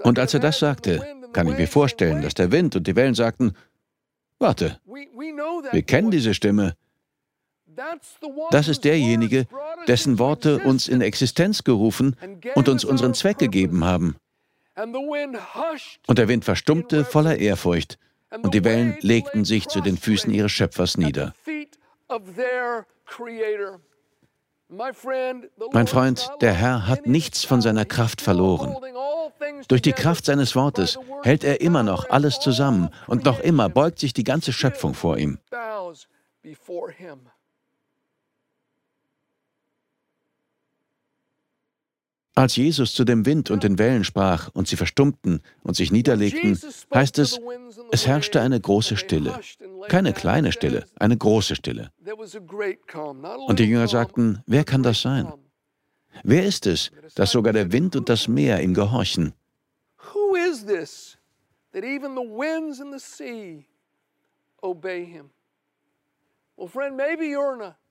Und 0.03 0.19
als 0.19 0.35
er 0.35 0.41
das 0.41 0.59
sagte, 0.59 1.07
kann 1.33 1.47
ich 1.49 1.57
mir 1.57 1.69
vorstellen, 1.69 2.23
dass 2.23 2.35
der 2.35 2.51
Wind 2.51 2.75
und 2.75 2.87
die 2.87 2.97
Wellen 2.97 3.15
sagten, 3.15 3.55
Warte, 4.41 4.81
wir 5.71 5.83
kennen 5.83 6.11
diese 6.11 6.33
Stimme. 6.33 6.75
Das 8.51 8.69
ist 8.69 8.85
derjenige, 8.85 9.47
dessen 9.87 10.19
Worte 10.19 10.59
uns 10.61 10.89
in 10.89 11.03
Existenz 11.03 11.63
gerufen 11.63 12.17
und 12.55 12.69
uns 12.69 12.85
unseren 12.85 13.15
Zweck 13.15 13.39
gegeben 13.39 13.85
haben. 13.85 14.17
Und 16.07 16.19
der 16.19 16.29
Wind 16.29 16.45
verstummte 16.45 17.05
voller 17.05 17.37
Ehrfurcht 17.37 17.99
und 18.43 18.55
die 18.55 18.65
Wellen 18.65 18.97
legten 19.01 19.45
sich 19.45 19.69
zu 19.69 19.81
den 19.81 19.97
Füßen 19.97 20.33
ihres 20.33 20.53
Schöpfers 20.53 20.97
nieder. 20.97 21.35
Mein 24.69 25.87
Freund, 25.87 26.31
der 26.41 26.53
Herr 26.53 26.87
hat 26.87 27.07
nichts 27.07 27.45
von 27.45 27.61
seiner 27.61 27.85
Kraft 27.85 28.21
verloren. 28.21 28.77
Durch 29.69 29.83
die 29.83 29.93
Kraft 29.93 30.25
seines 30.25 30.55
Wortes 30.55 30.99
hält 31.23 31.45
er 31.45 31.61
immer 31.61 31.83
noch 31.83 32.09
alles 32.09 32.39
zusammen 32.39 32.91
und 33.07 33.25
noch 33.25 33.41
immer 33.41 33.69
beugt 33.69 33.99
sich 33.99 34.13
die 34.13 34.25
ganze 34.25 34.53
Schöpfung 34.53 34.95
vor 34.95 35.19
ihm. 35.19 35.39
Als 42.35 42.57
Jesus 42.57 42.95
zu 42.95 43.05
dem 43.05 43.27
Wind 43.27 43.51
und 43.51 43.65
den 43.65 43.79
Wellen 43.79 44.05
sprach 44.05 44.51
und 44.53 44.69
sie 44.69 44.77
verstummten 44.77 45.43
und 45.63 45.75
sich 45.77 45.91
niederlegten, 45.91 46.59
heißt 46.95 47.19
es, 47.19 47.41
es 47.91 48.07
herrschte 48.07 48.41
eine 48.41 48.61
große 48.61 48.97
Stille. 48.97 49.39
Keine 49.89 50.13
kleine 50.13 50.53
Stille, 50.53 50.85
eine 50.99 51.17
große 51.17 51.57
Stille. 51.57 51.91
Und 53.47 53.59
die 53.59 53.65
Jünger 53.65 53.89
sagten, 53.89 54.43
wer 54.47 54.65
kann 54.65 54.83
das 54.83 55.03
sein? 55.03 55.33
Wer 56.23 56.45
ist 56.45 56.67
es, 56.67 56.91
dass 57.15 57.33
sogar 57.33 57.53
der 57.53 57.73
Wind 57.73 57.97
und 57.97 58.09
das 58.09 58.29
Meer 58.29 58.63
ihm 58.63 58.75
gehorchen? 58.75 59.33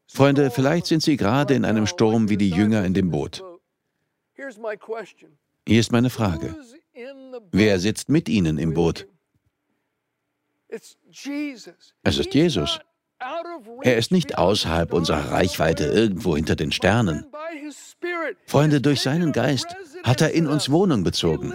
Freunde, 0.08 0.52
vielleicht 0.52 0.88
sind 0.88 1.04
Sie 1.04 1.18
gerade 1.18 1.54
in 1.54 1.66
einem 1.66 1.88
Sturm 1.88 2.30
wie 2.30 2.38
die 2.38 2.50
Jünger 2.50 2.84
in 2.86 2.94
dem 2.94 3.10
Boot. 3.10 3.44
Hier 5.68 5.80
ist 5.80 5.92
meine 5.92 6.10
Frage. 6.10 6.56
Wer 7.52 7.80
sitzt 7.80 8.10
mit 8.10 8.30
Ihnen 8.30 8.58
im 8.58 8.74
Boot? 8.74 9.08
Es 10.70 10.98
ist 12.04 12.34
Jesus. 12.34 12.80
Er 13.82 13.98
ist 13.98 14.12
nicht 14.12 14.38
außerhalb 14.38 14.94
unserer 14.94 15.32
Reichweite 15.32 15.86
irgendwo 15.86 16.36
hinter 16.38 16.56
den 16.56 16.72
Sternen. 16.72 17.26
Freunde, 18.46 18.80
durch 18.80 19.02
seinen 19.02 19.34
Geist 19.34 19.68
hat 20.04 20.22
er 20.22 20.32
in 20.32 20.48
uns 20.48 20.72
Wohnung 20.72 21.04
bezogen. 21.04 21.54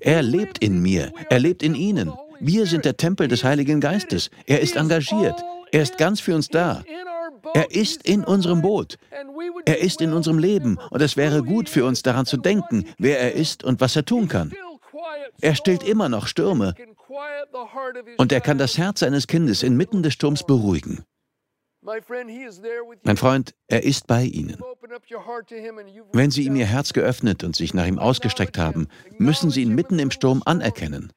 Er 0.00 0.22
lebt 0.22 0.58
in 0.58 0.82
mir, 0.82 1.12
er 1.30 1.38
lebt 1.38 1.62
in 1.62 1.74
Ihnen. 1.74 2.12
Wir 2.40 2.66
sind 2.66 2.84
der 2.84 2.96
Tempel 2.96 3.28
des 3.28 3.44
Heiligen 3.44 3.80
Geistes. 3.80 4.30
Er 4.46 4.60
ist 4.60 4.74
engagiert, 4.74 5.40
er 5.70 5.82
ist 5.82 5.98
ganz 5.98 6.20
für 6.20 6.34
uns 6.34 6.48
da. 6.48 6.82
Er 7.54 7.74
ist 7.74 8.06
in 8.06 8.24
unserem 8.24 8.62
Boot. 8.62 8.98
Er 9.66 9.78
ist 9.78 10.00
in 10.00 10.12
unserem 10.12 10.38
Leben 10.38 10.78
und 10.90 11.00
es 11.00 11.16
wäre 11.16 11.42
gut 11.42 11.68
für 11.68 11.84
uns 11.84 12.02
daran 12.02 12.26
zu 12.26 12.36
denken, 12.36 12.84
wer 12.98 13.20
er 13.20 13.32
ist 13.32 13.64
und 13.64 13.80
was 13.80 13.96
er 13.96 14.04
tun 14.04 14.28
kann. 14.28 14.52
Er 15.40 15.54
stillt 15.54 15.82
immer 15.82 16.08
noch 16.08 16.26
Stürme 16.26 16.74
und 18.18 18.32
er 18.32 18.40
kann 18.40 18.58
das 18.58 18.78
Herz 18.78 19.02
eines 19.02 19.26
Kindes 19.26 19.62
inmitten 19.62 20.02
des 20.02 20.14
Sturms 20.14 20.44
beruhigen. 20.44 21.04
Mein 21.82 23.16
Freund, 23.16 23.54
er 23.66 23.82
ist 23.82 24.06
bei 24.06 24.22
Ihnen. 24.22 24.56
Wenn 26.12 26.30
Sie 26.30 26.44
ihm 26.44 26.54
Ihr 26.54 26.66
Herz 26.66 26.92
geöffnet 26.92 27.42
und 27.42 27.56
sich 27.56 27.74
nach 27.74 27.86
ihm 27.86 27.98
ausgestreckt 27.98 28.56
haben, 28.56 28.86
müssen 29.18 29.50
Sie 29.50 29.62
ihn 29.62 29.74
mitten 29.74 29.98
im 29.98 30.12
Sturm 30.12 30.42
anerkennen. 30.44 31.12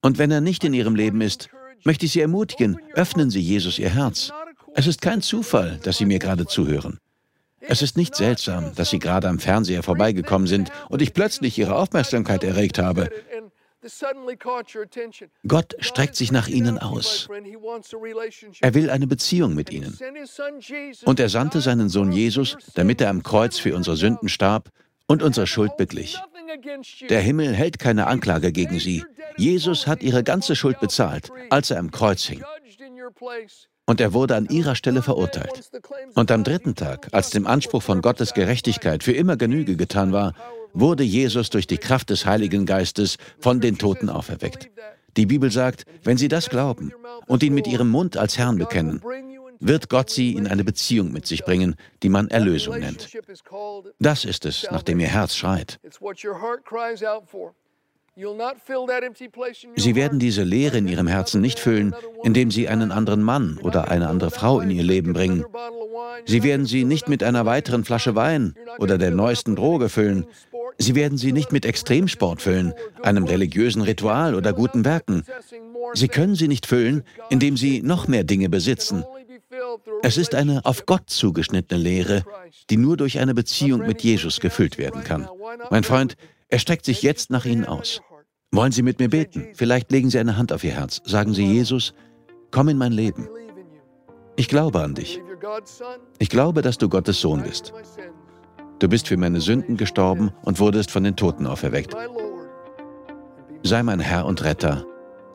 Und 0.00 0.18
wenn 0.18 0.30
er 0.30 0.40
nicht 0.40 0.62
in 0.62 0.74
Ihrem 0.74 0.94
Leben 0.94 1.20
ist, 1.20 1.50
möchte 1.84 2.06
ich 2.06 2.12
Sie 2.12 2.20
ermutigen, 2.20 2.78
öffnen 2.94 3.30
Sie 3.30 3.40
Jesus 3.40 3.78
Ihr 3.78 3.90
Herz. 3.90 4.32
Es 4.74 4.86
ist 4.86 5.00
kein 5.00 5.22
Zufall, 5.22 5.78
dass 5.82 5.98
Sie 5.98 6.06
mir 6.06 6.18
gerade 6.18 6.46
zuhören. 6.46 6.98
Es 7.60 7.82
ist 7.82 7.96
nicht 7.96 8.14
seltsam, 8.14 8.74
dass 8.74 8.90
Sie 8.90 8.98
gerade 8.98 9.28
am 9.28 9.38
Fernseher 9.38 9.82
vorbeigekommen 9.82 10.46
sind 10.46 10.70
und 10.88 11.02
ich 11.02 11.12
plötzlich 11.12 11.58
Ihre 11.58 11.76
Aufmerksamkeit 11.76 12.44
erregt 12.44 12.78
habe. 12.78 13.10
Gott 15.46 15.76
streckt 15.78 16.16
sich 16.16 16.32
nach 16.32 16.48
ihnen 16.48 16.78
aus. 16.78 17.28
Er 18.60 18.74
will 18.74 18.90
eine 18.90 19.06
Beziehung 19.06 19.54
mit 19.54 19.70
ihnen. 19.70 19.96
Und 21.04 21.20
er 21.20 21.28
sandte 21.28 21.60
seinen 21.60 21.88
Sohn 21.88 22.10
Jesus, 22.10 22.56
damit 22.74 23.00
er 23.00 23.10
am 23.10 23.22
Kreuz 23.22 23.58
für 23.58 23.76
unsere 23.76 23.96
Sünden 23.96 24.28
starb 24.28 24.70
und 25.08 25.22
unsere 25.22 25.46
Schuld 25.46 25.76
beglich. 25.76 26.20
Der 27.10 27.20
Himmel 27.20 27.54
hält 27.54 27.78
keine 27.78 28.06
Anklage 28.06 28.52
gegen 28.52 28.78
sie. 28.78 29.04
Jesus 29.36 29.86
hat 29.86 30.02
ihre 30.02 30.22
ganze 30.22 30.54
Schuld 30.54 30.78
bezahlt, 30.80 31.30
als 31.50 31.70
er 31.70 31.78
am 31.78 31.90
Kreuz 31.90 32.24
hing. 32.24 32.44
Und 33.86 34.00
er 34.00 34.12
wurde 34.12 34.36
an 34.36 34.46
ihrer 34.46 34.74
Stelle 34.74 35.02
verurteilt. 35.02 35.70
Und 36.14 36.30
am 36.30 36.44
dritten 36.44 36.74
Tag, 36.74 37.08
als 37.12 37.30
dem 37.30 37.46
Anspruch 37.46 37.82
von 37.82 38.02
Gottes 38.02 38.34
Gerechtigkeit 38.34 39.02
für 39.02 39.12
immer 39.12 39.36
Genüge 39.36 39.76
getan 39.76 40.12
war, 40.12 40.34
wurde 40.74 41.02
Jesus 41.02 41.48
durch 41.50 41.66
die 41.66 41.78
Kraft 41.78 42.10
des 42.10 42.26
Heiligen 42.26 42.66
Geistes 42.66 43.16
von 43.40 43.60
den 43.60 43.78
Toten 43.78 44.10
auferweckt. 44.10 44.68
Die 45.16 45.26
Bibel 45.26 45.50
sagt, 45.50 45.84
wenn 46.04 46.18
Sie 46.18 46.28
das 46.28 46.50
glauben 46.50 46.92
und 47.26 47.42
ihn 47.42 47.54
mit 47.54 47.66
Ihrem 47.66 47.88
Mund 47.88 48.16
als 48.16 48.36
Herrn 48.36 48.58
bekennen, 48.58 49.02
wird 49.60 49.88
Gott 49.88 50.10
Sie 50.10 50.32
in 50.32 50.46
eine 50.46 50.64
Beziehung 50.64 51.12
mit 51.12 51.26
sich 51.26 51.44
bringen, 51.44 51.76
die 52.02 52.08
man 52.08 52.28
Erlösung 52.28 52.78
nennt. 52.78 53.08
Das 53.98 54.24
ist 54.24 54.46
es, 54.46 54.66
nach 54.70 54.82
dem 54.82 55.00
Ihr 55.00 55.08
Herz 55.08 55.34
schreit. 55.34 55.78
Sie 59.76 59.94
werden 59.94 60.18
diese 60.18 60.42
Leere 60.42 60.78
in 60.78 60.88
ihrem 60.88 61.06
Herzen 61.06 61.40
nicht 61.40 61.60
füllen, 61.60 61.94
indem 62.24 62.50
sie 62.50 62.66
einen 62.66 62.90
anderen 62.90 63.22
Mann 63.22 63.60
oder 63.62 63.92
eine 63.92 64.08
andere 64.08 64.32
Frau 64.32 64.58
in 64.58 64.70
ihr 64.70 64.82
Leben 64.82 65.12
bringen. 65.12 65.44
Sie 66.26 66.42
werden 66.42 66.66
sie 66.66 66.84
nicht 66.84 67.08
mit 67.08 67.22
einer 67.22 67.46
weiteren 67.46 67.84
Flasche 67.84 68.16
Wein 68.16 68.56
oder 68.78 68.98
der 68.98 69.12
neuesten 69.12 69.54
Droge 69.54 69.88
füllen. 69.88 70.26
Sie 70.78 70.96
werden 70.96 71.16
sie 71.16 71.30
nicht 71.30 71.52
mit 71.52 71.64
Extremsport 71.64 72.42
füllen, 72.42 72.72
einem 73.02 73.22
religiösen 73.24 73.82
Ritual 73.82 74.34
oder 74.34 74.52
guten 74.52 74.84
Werken. 74.84 75.22
Sie 75.94 76.08
können 76.08 76.34
sie 76.34 76.48
nicht 76.48 76.66
füllen, 76.66 77.04
indem 77.30 77.56
sie 77.56 77.82
noch 77.82 78.08
mehr 78.08 78.24
Dinge 78.24 78.48
besitzen. 78.48 79.04
Es 80.02 80.16
ist 80.16 80.34
eine 80.34 80.64
auf 80.64 80.86
Gott 80.86 81.10
zugeschnittene 81.10 81.80
Lehre, 81.80 82.24
die 82.70 82.76
nur 82.76 82.96
durch 82.96 83.18
eine 83.18 83.34
Beziehung 83.34 83.80
mit 83.86 84.02
Jesus 84.02 84.40
gefüllt 84.40 84.78
werden 84.78 85.04
kann. 85.04 85.28
Mein 85.70 85.84
Freund, 85.84 86.16
er 86.48 86.58
streckt 86.58 86.84
sich 86.84 87.02
jetzt 87.02 87.30
nach 87.30 87.44
Ihnen 87.44 87.64
aus. 87.64 88.00
Wollen 88.50 88.72
Sie 88.72 88.82
mit 88.82 88.98
mir 88.98 89.10
beten? 89.10 89.48
Vielleicht 89.54 89.90
legen 89.92 90.10
Sie 90.10 90.18
eine 90.18 90.36
Hand 90.36 90.52
auf 90.52 90.64
Ihr 90.64 90.72
Herz. 90.72 91.02
Sagen 91.04 91.34
Sie, 91.34 91.44
Jesus, 91.44 91.92
komm 92.50 92.68
in 92.68 92.78
mein 92.78 92.92
Leben. 92.92 93.28
Ich 94.36 94.48
glaube 94.48 94.80
an 94.80 94.94
dich. 94.94 95.20
Ich 96.18 96.28
glaube, 96.28 96.62
dass 96.62 96.78
du 96.78 96.88
Gottes 96.88 97.20
Sohn 97.20 97.42
bist. 97.42 97.72
Du 98.78 98.88
bist 98.88 99.08
für 99.08 99.16
meine 99.16 99.40
Sünden 99.40 99.76
gestorben 99.76 100.30
und 100.42 100.60
wurdest 100.60 100.90
von 100.90 101.04
den 101.04 101.16
Toten 101.16 101.46
auferweckt. 101.46 101.94
Sei 103.64 103.82
mein 103.82 104.00
Herr 104.00 104.24
und 104.24 104.44
Retter. 104.44 104.86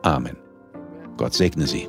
Amen. 0.02 0.36
Gott 1.16 1.34
segne 1.34 1.66
Sie. 1.66 1.88